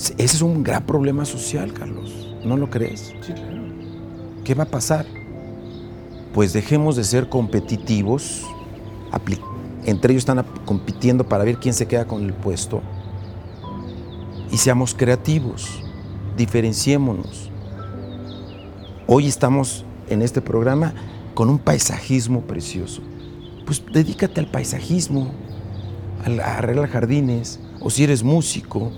Ese 0.00 0.36
es 0.36 0.40
un 0.40 0.62
gran 0.62 0.86
problema 0.86 1.26
social, 1.26 1.74
Carlos. 1.74 2.34
¿No 2.42 2.56
lo 2.56 2.70
crees? 2.70 3.12
Sí, 3.20 3.34
claro. 3.34 3.60
¿Qué 4.44 4.54
va 4.54 4.64
a 4.64 4.68
pasar? 4.68 5.04
Pues 6.32 6.54
dejemos 6.54 6.96
de 6.96 7.04
ser 7.04 7.28
competitivos. 7.28 8.46
Entre 9.84 10.12
ellos 10.12 10.22
están 10.22 10.42
compitiendo 10.64 11.28
para 11.28 11.44
ver 11.44 11.58
quién 11.58 11.74
se 11.74 11.86
queda 11.86 12.06
con 12.06 12.24
el 12.24 12.32
puesto. 12.32 12.80
Y 14.50 14.56
seamos 14.56 14.94
creativos. 14.94 15.82
Diferenciémonos. 16.34 17.50
Hoy 19.06 19.26
estamos 19.26 19.84
en 20.08 20.22
este 20.22 20.40
programa 20.40 20.94
con 21.34 21.50
un 21.50 21.58
paisajismo 21.58 22.40
precioso. 22.40 23.02
Pues 23.66 23.82
dedícate 23.92 24.40
al 24.40 24.50
paisajismo, 24.50 25.30
a 26.24 26.56
arreglar 26.56 26.88
jardines, 26.88 27.60
o 27.80 27.90
si 27.90 28.04
eres 28.04 28.22
músico, 28.22 28.92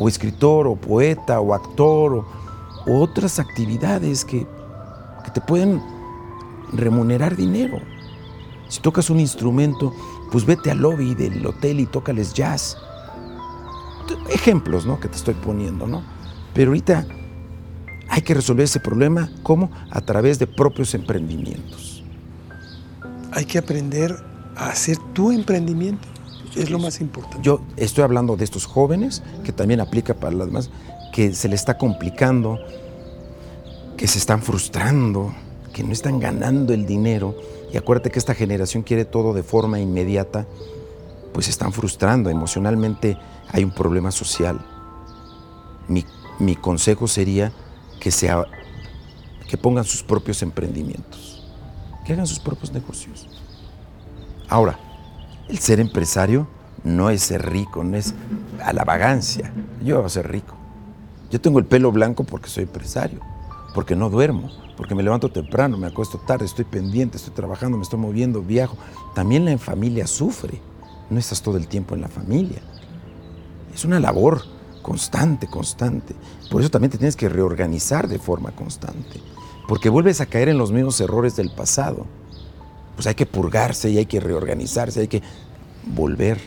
o 0.00 0.08
escritor, 0.08 0.66
o 0.66 0.76
poeta, 0.76 1.40
o 1.40 1.52
actor, 1.52 2.24
o, 2.86 3.00
otras 3.00 3.38
actividades 3.38 4.24
que, 4.24 4.46
que 5.24 5.30
te 5.30 5.42
pueden 5.42 5.82
remunerar 6.72 7.36
dinero. 7.36 7.78
Si 8.68 8.80
tocas 8.80 9.10
un 9.10 9.20
instrumento, 9.20 9.92
pues 10.32 10.46
vete 10.46 10.70
al 10.70 10.78
lobby 10.78 11.14
del 11.14 11.44
hotel 11.46 11.80
y 11.80 11.86
tócales 11.86 12.32
jazz. 12.32 12.78
Ejemplos, 14.30 14.86
¿no? 14.86 14.98
Que 14.98 15.08
te 15.08 15.16
estoy 15.16 15.34
poniendo, 15.34 15.86
¿no? 15.86 16.02
Pero 16.54 16.70
ahorita 16.70 17.06
hay 18.08 18.22
que 18.22 18.32
resolver 18.32 18.64
ese 18.64 18.80
problema, 18.80 19.30
¿cómo? 19.42 19.70
A 19.90 20.00
través 20.00 20.38
de 20.38 20.46
propios 20.46 20.94
emprendimientos. 20.94 22.02
Hay 23.32 23.44
que 23.44 23.58
aprender 23.58 24.16
a 24.56 24.70
hacer 24.70 24.96
tu 25.12 25.30
emprendimiento. 25.30 26.08
Es 26.56 26.70
lo 26.70 26.78
más 26.78 27.00
importante. 27.00 27.38
Yo 27.42 27.60
estoy 27.76 28.04
hablando 28.04 28.36
de 28.36 28.44
estos 28.44 28.66
jóvenes, 28.66 29.22
que 29.44 29.52
también 29.52 29.80
aplica 29.80 30.14
para 30.14 30.34
las 30.34 30.46
demás, 30.48 30.70
que 31.12 31.32
se 31.32 31.48
les 31.48 31.60
está 31.60 31.78
complicando, 31.78 32.58
que 33.96 34.06
se 34.06 34.18
están 34.18 34.42
frustrando, 34.42 35.32
que 35.72 35.84
no 35.84 35.92
están 35.92 36.18
ganando 36.18 36.72
el 36.72 36.86
dinero. 36.86 37.36
Y 37.72 37.76
acuérdate 37.76 38.10
que 38.10 38.18
esta 38.18 38.34
generación 38.34 38.82
quiere 38.82 39.04
todo 39.04 39.32
de 39.32 39.42
forma 39.42 39.80
inmediata, 39.80 40.46
pues 41.32 41.46
se 41.46 41.52
están 41.52 41.72
frustrando. 41.72 42.30
Emocionalmente 42.30 43.16
hay 43.52 43.62
un 43.62 43.70
problema 43.70 44.10
social. 44.10 44.60
Mi, 45.86 46.04
mi 46.38 46.56
consejo 46.56 47.06
sería 47.06 47.52
que, 48.00 48.10
sea, 48.10 48.44
que 49.48 49.56
pongan 49.56 49.84
sus 49.84 50.02
propios 50.02 50.42
emprendimientos, 50.42 51.44
que 52.04 52.12
hagan 52.12 52.26
sus 52.26 52.40
propios 52.40 52.72
negocios. 52.72 53.28
Ahora, 54.48 54.89
el 55.50 55.58
ser 55.58 55.80
empresario 55.80 56.46
no 56.84 57.10
es 57.10 57.22
ser 57.22 57.50
rico, 57.50 57.82
no 57.82 57.96
es 57.96 58.14
a 58.64 58.72
la 58.72 58.84
vagancia. 58.84 59.52
Yo 59.82 59.96
voy 59.96 60.06
a 60.06 60.08
ser 60.08 60.30
rico. 60.30 60.54
Yo 61.30 61.40
tengo 61.40 61.58
el 61.58 61.64
pelo 61.64 61.90
blanco 61.90 62.22
porque 62.24 62.48
soy 62.48 62.64
empresario, 62.64 63.20
porque 63.74 63.96
no 63.96 64.10
duermo, 64.10 64.48
porque 64.76 64.94
me 64.94 65.02
levanto 65.02 65.30
temprano, 65.30 65.76
me 65.76 65.88
acuesto 65.88 66.18
tarde, 66.18 66.44
estoy 66.44 66.64
pendiente, 66.64 67.16
estoy 67.16 67.34
trabajando, 67.34 67.76
me 67.76 67.82
estoy 67.82 67.98
moviendo, 67.98 68.42
viajo. 68.42 68.76
También 69.14 69.44
la 69.44 69.58
familia 69.58 70.06
sufre. 70.06 70.60
No 71.10 71.18
estás 71.18 71.42
todo 71.42 71.56
el 71.56 71.66
tiempo 71.66 71.96
en 71.96 72.02
la 72.02 72.08
familia. 72.08 72.62
Es 73.74 73.84
una 73.84 73.98
labor 73.98 74.42
constante, 74.82 75.48
constante. 75.48 76.14
Por 76.48 76.60
eso 76.60 76.70
también 76.70 76.92
te 76.92 76.98
tienes 76.98 77.16
que 77.16 77.28
reorganizar 77.28 78.08
de 78.08 78.20
forma 78.20 78.52
constante, 78.52 79.20
porque 79.66 79.88
vuelves 79.88 80.20
a 80.20 80.26
caer 80.26 80.48
en 80.48 80.58
los 80.58 80.70
mismos 80.70 81.00
errores 81.00 81.34
del 81.34 81.50
pasado 81.50 82.06
pues 83.00 83.06
hay 83.06 83.14
que 83.14 83.24
purgarse 83.24 83.88
y 83.88 83.96
hay 83.96 84.04
que 84.04 84.20
reorganizarse, 84.20 85.00
hay 85.00 85.08
que 85.08 85.22
volver. 85.86 86.38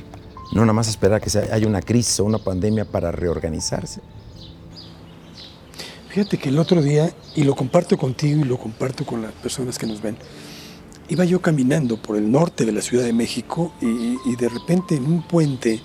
No 0.52 0.62
nada 0.62 0.74
más 0.74 0.88
esperar 0.88 1.20
que 1.20 1.36
haya 1.52 1.66
una 1.66 1.82
crisis 1.82 2.20
o 2.20 2.26
una 2.26 2.38
pandemia 2.38 2.86
para 2.86 3.12
reorganizarse. 3.12 4.02
Fíjate 6.10 6.38
que 6.38 6.50
el 6.50 6.60
otro 6.60 6.84
día, 6.84 7.12
y 7.36 7.44
lo 7.44 7.56
comparto 7.56 7.98
contigo 7.98 8.42
y 8.42 8.44
lo 8.44 8.60
comparto 8.60 9.04
con 9.04 9.24
las 9.24 9.32
personas 9.32 9.80
que 9.80 9.88
nos 9.88 10.00
ven, 10.00 10.16
iba 11.10 11.26
yo 11.26 11.42
caminando 11.42 11.98
por 11.98 12.18
el 12.18 12.32
norte 12.32 12.66
de 12.66 12.72
la 12.72 12.84
Ciudad 12.84 13.04
de 13.04 13.14
México 13.14 13.74
y, 13.82 14.20
y 14.24 14.36
de 14.36 14.48
repente 14.48 14.96
en 14.96 15.06
un 15.08 15.24
puente 15.24 15.82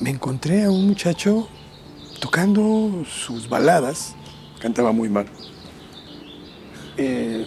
me 0.00 0.10
encontré 0.10 0.64
a 0.64 0.70
un 0.70 0.86
muchacho 0.86 1.48
tocando 2.20 3.06
sus 3.06 3.48
baladas, 3.48 4.16
cantaba 4.60 4.92
muy 4.92 5.08
mal. 5.08 5.24
Eh, 6.98 7.46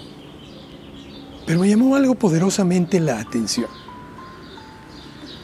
pero 1.46 1.60
me 1.60 1.70
llamó 1.70 1.96
algo 1.96 2.16
poderosamente 2.16 3.00
la 3.00 3.20
atención. 3.20 3.70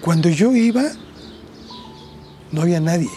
Cuando 0.01 0.29
yo 0.29 0.55
iba, 0.55 0.83
no 2.51 2.61
había 2.61 2.79
nadie. 2.79 3.11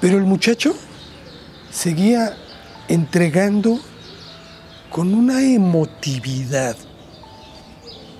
Pero 0.00 0.18
el 0.18 0.24
muchacho 0.24 0.74
seguía 1.70 2.36
entregando 2.88 3.80
con 4.90 5.14
una 5.14 5.42
emotividad 5.42 6.76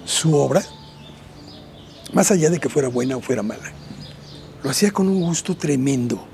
su 0.04 0.34
obra, 0.34 0.62
más 2.14 2.30
allá 2.30 2.48
de 2.48 2.58
que 2.58 2.68
fuera 2.68 2.88
buena 2.88 3.16
o 3.16 3.20
fuera 3.20 3.42
mala. 3.42 3.72
Lo 4.62 4.70
hacía 4.70 4.90
con 4.90 5.08
un 5.08 5.20
gusto 5.20 5.56
tremendo. 5.56 6.26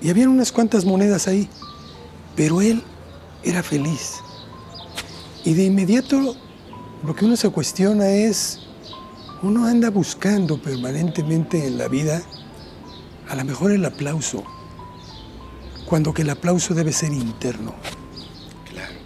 Y 0.00 0.10
habían 0.10 0.28
unas 0.28 0.50
cuantas 0.50 0.84
monedas 0.84 1.28
ahí, 1.28 1.48
pero 2.34 2.60
él 2.60 2.82
era 3.44 3.62
feliz. 3.62 4.14
Y 5.46 5.54
de 5.54 5.64
inmediato 5.64 6.34
lo 7.06 7.14
que 7.14 7.24
uno 7.24 7.36
se 7.36 7.48
cuestiona 7.50 8.08
es, 8.08 8.58
uno 9.42 9.64
anda 9.66 9.90
buscando 9.90 10.60
permanentemente 10.60 11.66
en 11.66 11.78
la 11.78 11.86
vida 11.86 12.20
a 13.28 13.36
lo 13.36 13.44
mejor 13.44 13.70
el 13.70 13.84
aplauso, 13.84 14.42
cuando 15.86 16.12
que 16.12 16.22
el 16.22 16.30
aplauso 16.30 16.74
debe 16.74 16.92
ser 16.92 17.12
interno, 17.12 17.74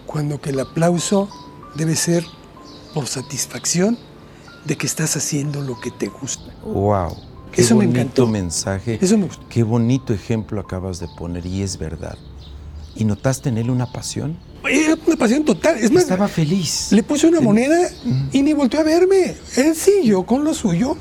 cuando 0.07 0.41
que 0.41 0.49
el 0.49 0.59
aplauso 0.59 1.29
debe 1.75 1.95
ser 1.95 2.25
por 2.93 3.07
satisfacción 3.07 3.97
de 4.65 4.77
que 4.77 4.87
estás 4.87 5.15
haciendo 5.15 5.61
lo 5.61 5.79
que 5.79 5.91
te 5.91 6.07
gusta. 6.07 6.51
¡Wow! 6.63 7.17
Qué 7.51 7.61
Eso 7.61 7.75
me 7.75 7.85
bonito 7.85 8.01
encantó. 8.01 8.27
mensaje. 8.27 8.97
Eso 8.99 9.17
me 9.17 9.25
gustó. 9.25 9.45
Qué 9.47 9.61
bonito 9.63 10.11
ejemplo 10.13 10.59
acabas 10.59 10.99
de 10.99 11.07
poner 11.17 11.45
y 11.45 11.61
es 11.61 11.77
verdad. 11.77 12.17
¿Y 12.95 13.05
notaste 13.05 13.49
en 13.49 13.57
él 13.57 13.69
una 13.69 13.91
pasión? 13.91 14.37
Era 14.63 14.95
una 15.05 15.10
pasión 15.21 15.45
total. 15.45 15.77
Es 15.77 15.91
más, 15.91 16.03
Estaba 16.03 16.27
feliz. 16.27 16.87
le 16.91 17.03
puse 17.03 17.27
una 17.27 17.41
moneda 17.41 17.77
y 18.31 18.41
ni 18.41 18.53
volteó 18.53 18.79
a 18.79 18.83
verme. 18.83 19.35
Él 19.55 19.75
siguió 19.75 20.25
con 20.25 20.43
lo 20.43 20.53
suyo 20.53 20.97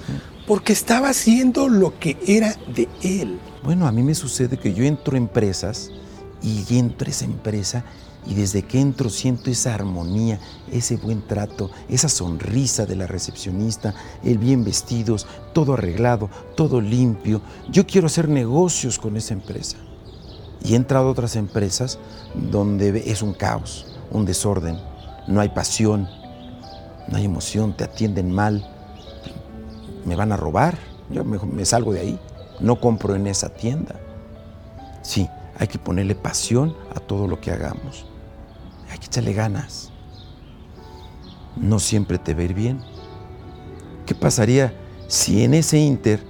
porque 0.47 0.73
estaba 0.73 1.09
haciendo 1.09 1.69
lo 1.69 1.99
que 1.99 2.17
era 2.27 2.55
de 2.75 2.89
él. 3.03 3.39
Bueno, 3.65 3.87
a 3.87 3.93
mí 3.93 4.03
me 4.03 4.15
sucede 4.15 4.59
que 4.59 4.75
yo 4.75 4.85
entro 4.85 5.15
a 5.15 5.19
empresas 5.19 5.91
y 6.43 6.65
entro 6.79 7.07
a 7.09 7.11
esa 7.11 7.25
empresa 7.25 7.85
y 8.27 8.35
desde 8.35 8.63
que 8.63 8.79
entro 8.79 9.09
siento 9.09 9.51
esa 9.51 9.75
armonía, 9.75 10.39
ese 10.71 10.97
buen 10.97 11.27
trato, 11.27 11.71
esa 11.89 12.11
sonrisa 12.11 12.85
de 12.85 12.97
la 12.97 13.07
recepcionista, 13.07 13.95
el 14.23 14.37
bien 14.37 14.65
vestidos, 14.65 15.27
todo 15.55 15.73
arreglado, 15.75 16.29
todo 16.57 16.83
limpio. 16.83 17.41
Yo 17.71 17.87
quiero 17.87 18.09
hacer 18.09 18.29
negocios 18.29 18.99
con 18.99 19.17
esa 19.17 19.33
empresa. 19.33 19.79
Y 20.63 20.75
he 20.75 20.77
entrado 20.77 21.09
a 21.09 21.13
otras 21.13 21.37
empresas 21.37 21.99
donde 22.35 23.11
es 23.11 23.23
un 23.23 23.33
caos, 23.33 23.87
un 24.11 24.25
desorden, 24.25 24.79
no 25.27 25.41
hay 25.41 25.51
pasión, 25.51 26.09
no 27.09 27.17
hay 27.17 27.25
emoción, 27.25 27.77
te 27.77 27.85
atienden 27.85 28.33
mal, 28.33 28.69
me 30.05 30.17
van 30.17 30.33
a 30.33 30.37
robar, 30.37 30.77
yo 31.11 31.25
me 31.25 31.65
salgo 31.65 31.93
de 31.93 32.01
ahí, 32.01 32.21
no 32.61 32.81
compro 32.81 33.15
en 33.15 33.27
esa 33.27 33.49
tienda. 33.49 33.97
Sí, 35.03 35.29
hay 35.59 35.67
que 35.67 35.79
ponerle 35.79 36.15
pasión 36.15 36.77
a 36.95 37.01
todo 37.01 37.27
lo 37.27 37.41
que 37.41 37.51
hagamos. 37.51 38.07
Hay 38.91 38.99
que 38.99 39.07
echarle 39.07 39.33
ganas. 39.33 39.91
No 41.57 41.79
siempre 41.79 42.19
te 42.19 42.35
va 42.35 42.41
a 42.41 42.45
ir 42.45 42.55
bien. 42.55 42.81
¿Qué 44.07 44.15
pasaría 44.15 44.73
si 45.09 45.43
en 45.45 45.55
ese 45.55 45.79
inter, 45.79 46.21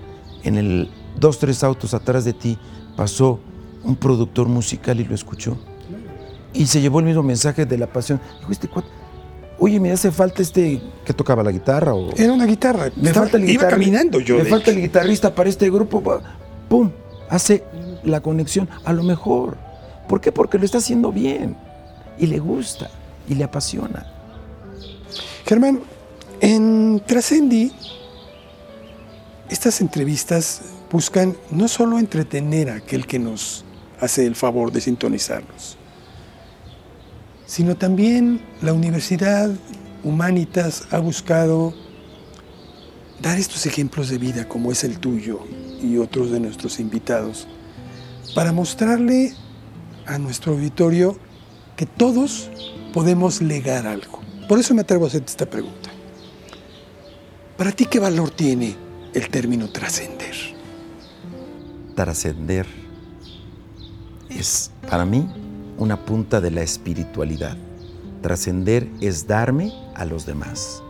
en 0.43 0.57
el 0.57 0.91
dos, 1.19 1.39
tres 1.39 1.63
autos 1.65 1.95
atrás 1.95 2.25
de 2.25 2.33
ti, 2.33 2.59
pasó 2.97 3.41
un 3.83 3.97
productor 3.97 4.49
musical 4.49 5.01
y 5.01 5.05
lo 5.05 5.15
escuchó? 5.15 5.57
Y 6.53 6.67
se 6.67 6.81
llevó 6.81 7.01
el 7.01 7.07
mismo 7.07 7.23
mensaje 7.23 7.67
de 7.67 7.79
la 7.79 7.87
pasión. 7.87 8.21
Dijo, 8.41 8.53
este 8.53 8.69
cuate, 8.69 8.89
oye, 9.59 9.79
me 9.79 9.93
hace 9.93 10.11
falta 10.11 10.43
este 10.43 10.83
que 11.05 11.13
tocaba 11.13 11.43
la 11.43 11.53
guitarra 11.53 11.95
o... 11.95 12.11
Era 12.17 12.33
una 12.33 12.47
guitarra. 12.47 12.91
Me 12.97 13.13
falta 13.13 13.37
el 13.37 13.49
Iba 13.49 13.69
caminando 13.69 14.21
yo. 14.21 14.39
Me 14.39 14.45
falta 14.45 14.71
hecho. 14.71 14.79
el 14.79 14.85
guitarrista 14.87 15.35
para 15.35 15.49
este 15.49 15.71
grupo. 15.71 16.21
¡Pum! 16.69 16.91
Hace 17.29 17.65
la 18.05 18.21
conexión. 18.21 18.69
A 18.85 18.93
lo 18.93 19.03
mejor. 19.03 19.57
¿Por 20.09 20.21
qué? 20.21 20.33
Porque 20.33 20.59
lo 20.59 20.65
está 20.65 20.79
haciendo 20.79 21.13
bien. 21.13 21.57
Y 22.19 22.27
le 22.27 22.39
gusta. 22.39 22.91
Y 23.29 23.35
le 23.35 23.45
apasiona. 23.45 24.07
Germán, 25.47 25.81
en 26.41 27.03
Trascendi, 27.07 27.73
estas 29.49 29.81
entrevistas 29.81 30.63
buscan 30.91 31.37
no 31.51 31.69
solo 31.69 31.99
entretener 31.99 32.71
a 32.71 32.77
aquel 32.77 33.07
que 33.07 33.19
nos 33.19 33.65
hace 34.01 34.27
el 34.27 34.35
favor 34.35 34.73
de 34.73 34.81
sintonizarnos, 34.81 35.77
sino 37.51 37.77
también 37.77 38.41
la 38.63 38.73
Universidad 38.73 39.51
Humanitas 40.05 40.87
ha 40.93 41.01
buscado 41.01 41.75
dar 43.21 43.41
estos 43.41 43.67
ejemplos 43.67 44.09
de 44.09 44.19
vida 44.19 44.47
como 44.47 44.71
es 44.71 44.85
el 44.85 45.01
tuyo 45.01 45.41
y 45.83 45.97
otros 45.97 46.31
de 46.31 46.39
nuestros 46.39 46.79
invitados, 46.79 47.49
para 48.37 48.53
mostrarle 48.53 49.35
a 50.07 50.17
nuestro 50.19 50.53
auditorio 50.53 51.19
que 51.77 51.87
todos 51.87 52.49
podemos 52.93 53.43
legar 53.43 53.85
algo. 53.85 54.21
Por 54.49 54.61
eso 54.61 54.73
me 54.73 54.83
atrevo 54.83 55.07
a 55.07 55.09
hacerte 55.09 55.33
esta 55.33 55.51
pregunta. 55.51 55.91
¿Para 57.57 57.73
ti 57.73 57.85
qué 57.85 57.99
valor 57.99 58.31
tiene 58.31 58.77
el 59.13 59.29
término 59.29 59.69
trascender? 59.71 60.37
Trascender 61.97 62.67
es, 64.29 64.71
para 64.89 65.05
mí, 65.05 65.29
una 65.81 66.05
punta 66.05 66.43
de 66.43 66.51
la 66.51 66.61
espiritualidad. 66.61 67.57
Trascender 68.21 68.87
es 69.01 69.27
darme 69.27 69.73
a 69.95 70.05
los 70.05 70.27
demás. 70.27 70.83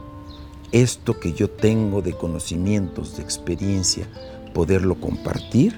Esto 0.73 1.21
que 1.21 1.33
yo 1.33 1.49
tengo 1.49 2.03
de 2.03 2.13
conocimientos, 2.13 3.17
de 3.17 3.23
experiencia, 3.23 4.09
poderlo 4.53 5.01
compartir 5.01 5.77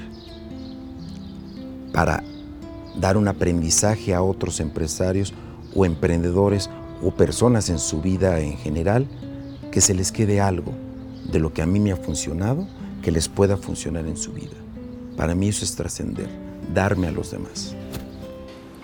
para 1.92 2.24
dar 2.98 3.18
un 3.18 3.28
aprendizaje 3.28 4.14
a 4.14 4.22
otros 4.22 4.60
empresarios 4.60 5.34
o 5.74 5.84
emprendedores 5.84 6.70
o 7.02 7.10
personas 7.10 7.68
en 7.68 7.78
su 7.78 8.00
vida 8.00 8.40
en 8.40 8.56
general, 8.56 9.06
que 9.70 9.82
se 9.82 9.92
les 9.92 10.10
quede 10.10 10.40
algo 10.40 10.72
de 11.30 11.38
lo 11.38 11.52
que 11.52 11.60
a 11.60 11.66
mí 11.66 11.80
me 11.80 11.92
ha 11.92 11.96
funcionado, 11.96 12.66
que 13.02 13.12
les 13.12 13.28
pueda 13.28 13.58
funcionar 13.58 14.06
en 14.06 14.16
su 14.16 14.32
vida. 14.32 14.56
Para 15.18 15.34
mí 15.34 15.48
eso 15.48 15.66
es 15.66 15.76
trascender, 15.76 16.28
darme 16.72 17.08
a 17.08 17.12
los 17.12 17.30
demás. 17.30 17.76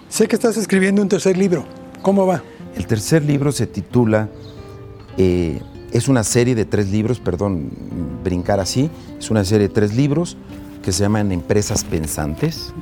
Sé 0.09 0.27
que 0.27 0.37
estás 0.37 0.57
escribiendo 0.57 1.03
un 1.03 1.09
tercer 1.09 1.37
libro. 1.37 1.67
¿Cómo 2.03 2.27
va? 2.27 2.43
El 2.75 2.87
tercer 2.87 3.23
libro 3.25 3.53
se 3.53 3.67
titula, 3.67 4.29
eh, 5.19 5.61
es 5.93 6.09
una 6.09 6.25
serie 6.25 6.55
de 6.55 6.65
tres 6.65 6.91
libros, 6.91 7.21
perdón, 7.21 7.71
brincar 8.25 8.61
así, 8.61 8.91
es 9.19 9.31
una 9.31 9.45
serie 9.45 9.69
de 9.69 9.75
tres 9.75 9.95
libros 9.95 10.37
que 10.83 10.93
se 10.93 11.03
llaman 11.03 11.33
Empresas 11.33 11.85
Pensantes. 11.85 12.73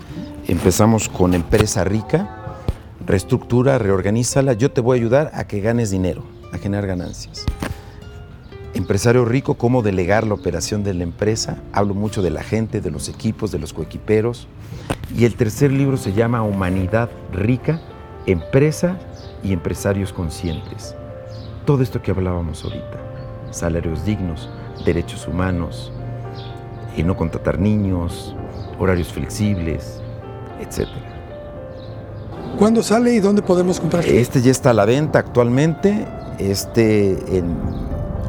Empezamos 0.47 1.09
con 1.09 1.35
Empresa 1.35 1.83
Rica, 1.83 2.59
reestructura, 3.05 3.79
reorganízala, 3.79 4.53
yo 4.53 4.71
te 4.71 4.81
voy 4.81 4.99
a 4.99 5.01
ayudar 5.01 5.31
a 5.35 5.47
que 5.47 5.61
ganes 5.61 5.91
dinero, 5.91 6.23
a 6.53 6.59
generar 6.59 6.87
ganancias. 6.87 7.45
Empresario 8.77 9.25
rico, 9.25 9.55
cómo 9.55 9.81
delegar 9.81 10.27
la 10.27 10.35
operación 10.35 10.85
de 10.85 10.93
la 10.93 11.03
empresa. 11.03 11.57
Hablo 11.73 11.95
mucho 11.95 12.21
de 12.21 12.29
la 12.29 12.43
gente, 12.43 12.83
de 12.83 12.91
los 12.91 13.09
equipos, 13.09 13.51
de 13.51 13.59
los 13.59 13.73
coequiperos. 13.73 14.49
Y 15.17 15.25
el 15.25 15.35
tercer 15.35 15.73
libro 15.73 15.97
se 15.97 16.13
llama 16.13 16.43
Humanidad 16.43 17.09
Rica, 17.33 17.81
Empresa 18.27 18.99
y 19.43 19.55
Empresarios 19.55 20.13
Conscientes. 20.13 20.95
Todo 21.65 21.83
esto 21.83 22.03
que 22.03 22.11
hablábamos 22.11 22.65
ahorita. 22.65 23.01
Salarios 23.51 24.05
dignos, 24.05 24.51
derechos 24.85 25.27
humanos, 25.27 25.91
eh, 26.99 27.03
no 27.03 27.17
contratar 27.17 27.59
niños, 27.59 28.37
horarios 28.79 29.11
flexibles, 29.11 30.03
etc. 30.61 30.87
¿Cuándo 32.59 32.83
sale 32.83 33.15
y 33.15 33.21
dónde 33.21 33.41
podemos 33.41 33.81
comprarlo? 33.81 34.13
Este 34.13 34.43
ya 34.43 34.51
está 34.51 34.69
a 34.69 34.75
la 34.75 34.85
venta 34.85 35.19
actualmente. 35.19 36.07
Este 36.39 37.39
en, 37.39 37.86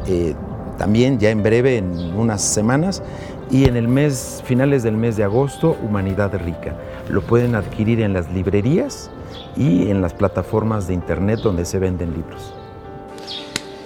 eh, 0.08 0.34
también 0.78 1.18
ya 1.18 1.30
en 1.30 1.42
breve, 1.42 1.76
en 1.76 2.14
unas 2.16 2.42
semanas. 2.42 3.02
Y 3.50 3.66
en 3.66 3.76
el 3.76 3.88
mes, 3.88 4.42
finales 4.44 4.82
del 4.82 4.96
mes 4.96 5.16
de 5.16 5.24
agosto, 5.24 5.76
Humanidad 5.82 6.34
Rica. 6.38 6.74
Lo 7.08 7.22
pueden 7.22 7.54
adquirir 7.54 8.00
en 8.00 8.12
las 8.12 8.30
librerías 8.30 9.10
y 9.56 9.90
en 9.90 10.02
las 10.02 10.12
plataformas 10.12 10.86
de 10.86 10.94
internet 10.94 11.40
donde 11.42 11.64
se 11.64 11.78
venden 11.78 12.12
libros. 12.12 12.54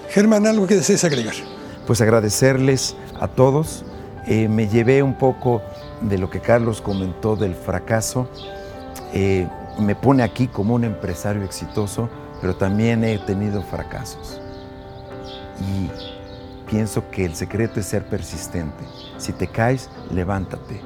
Germán, 0.09 0.47
algo 0.47 0.67
que 0.67 0.75
desees 0.75 1.05
agregar. 1.05 1.35
Pues 1.87 2.01
agradecerles 2.01 2.97
a 3.21 3.29
todos. 3.29 3.85
Eh, 4.27 4.49
me 4.49 4.69
llevé 4.69 5.03
un 5.03 5.15
poco 5.15 5.63
de 6.01 6.19
lo 6.19 6.29
que 6.29 6.41
Carlos 6.41 6.81
comentó 6.81 7.37
del 7.37 7.55
fracaso. 7.55 8.29
Eh, 9.15 9.49
me 9.79 9.95
pone 9.95 10.23
aquí 10.23 10.49
como 10.49 10.75
un 10.75 10.85
empresario 10.85 11.45
exitoso, 11.45 12.09
pero 12.41 12.57
también 12.57 13.05
he 13.05 13.19
tenido 13.19 13.63
fracasos. 13.63 14.42
Y 15.63 15.91
pienso 16.71 17.09
que 17.11 17.25
el 17.25 17.35
secreto 17.35 17.81
es 17.81 17.87
ser 17.87 18.05
persistente. 18.07 18.85
Si 19.19 19.33
te 19.33 19.47
caes, 19.47 19.89
levántate. 20.11 20.81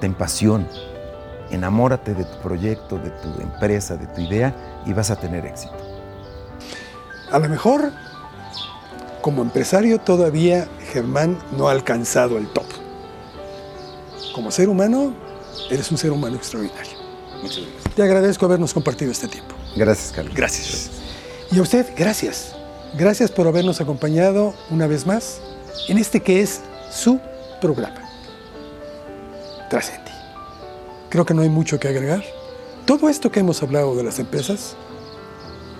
Ten 0.00 0.14
pasión. 0.14 0.68
Enamórate 1.50 2.14
de 2.14 2.24
tu 2.24 2.38
proyecto, 2.38 2.98
de 2.98 3.10
tu 3.10 3.40
empresa, 3.40 3.96
de 3.96 4.06
tu 4.08 4.20
idea 4.20 4.82
y 4.84 4.92
vas 4.92 5.10
a 5.10 5.16
tener 5.16 5.46
éxito. 5.46 5.76
A 7.30 7.38
lo 7.38 7.48
mejor 7.48 7.92
como 9.20 9.42
empresario 9.42 9.98
todavía 9.98 10.68
Germán 10.92 11.38
no 11.56 11.68
ha 11.68 11.72
alcanzado 11.72 12.38
el 12.38 12.46
top. 12.48 12.66
Como 14.34 14.50
ser 14.50 14.68
humano, 14.68 15.14
eres 15.70 15.90
un 15.90 15.98
ser 15.98 16.12
humano 16.12 16.36
extraordinario. 16.36 16.92
Muchas 17.42 17.58
gracias. 17.58 17.94
Te 17.94 18.02
agradezco 18.02 18.44
habernos 18.46 18.72
compartido 18.74 19.10
este 19.10 19.28
tiempo. 19.28 19.54
Gracias, 19.76 20.12
Carlos. 20.12 20.34
Gracias. 20.34 20.90
Y 21.50 21.58
a 21.58 21.62
usted, 21.62 21.86
gracias. 21.96 22.55
Gracias 22.96 23.30
por 23.30 23.46
habernos 23.46 23.82
acompañado 23.82 24.54
una 24.70 24.86
vez 24.86 25.06
más 25.06 25.42
en 25.86 25.98
este 25.98 26.20
que 26.20 26.40
es 26.40 26.62
su 26.90 27.20
programa. 27.60 28.00
Trascendi. 29.68 30.10
Creo 31.10 31.26
que 31.26 31.34
no 31.34 31.42
hay 31.42 31.50
mucho 31.50 31.78
que 31.78 31.88
agregar. 31.88 32.24
Todo 32.86 33.10
esto 33.10 33.30
que 33.30 33.40
hemos 33.40 33.62
hablado 33.62 33.94
de 33.96 34.02
las 34.02 34.18
empresas, 34.18 34.76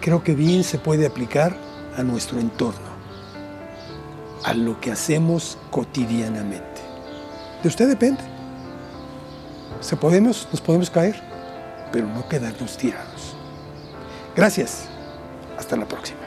creo 0.02 0.22
que 0.22 0.34
bien 0.34 0.62
se 0.62 0.78
puede 0.78 1.06
aplicar 1.06 1.56
a 1.96 2.02
nuestro 2.02 2.38
entorno, 2.38 2.90
a 4.44 4.52
lo 4.52 4.78
que 4.78 4.92
hacemos 4.92 5.56
cotidianamente. 5.70 6.82
De 7.62 7.68
usted 7.70 7.88
depende. 7.88 8.20
Se 9.80 9.96
podemos, 9.96 10.46
nos 10.52 10.60
podemos 10.60 10.90
caer, 10.90 11.18
pero 11.92 12.06
no 12.08 12.28
quedarnos 12.28 12.76
tirados. 12.76 13.34
Gracias. 14.36 14.84
Hasta 15.56 15.76
la 15.76 15.88
próxima. 15.88 16.25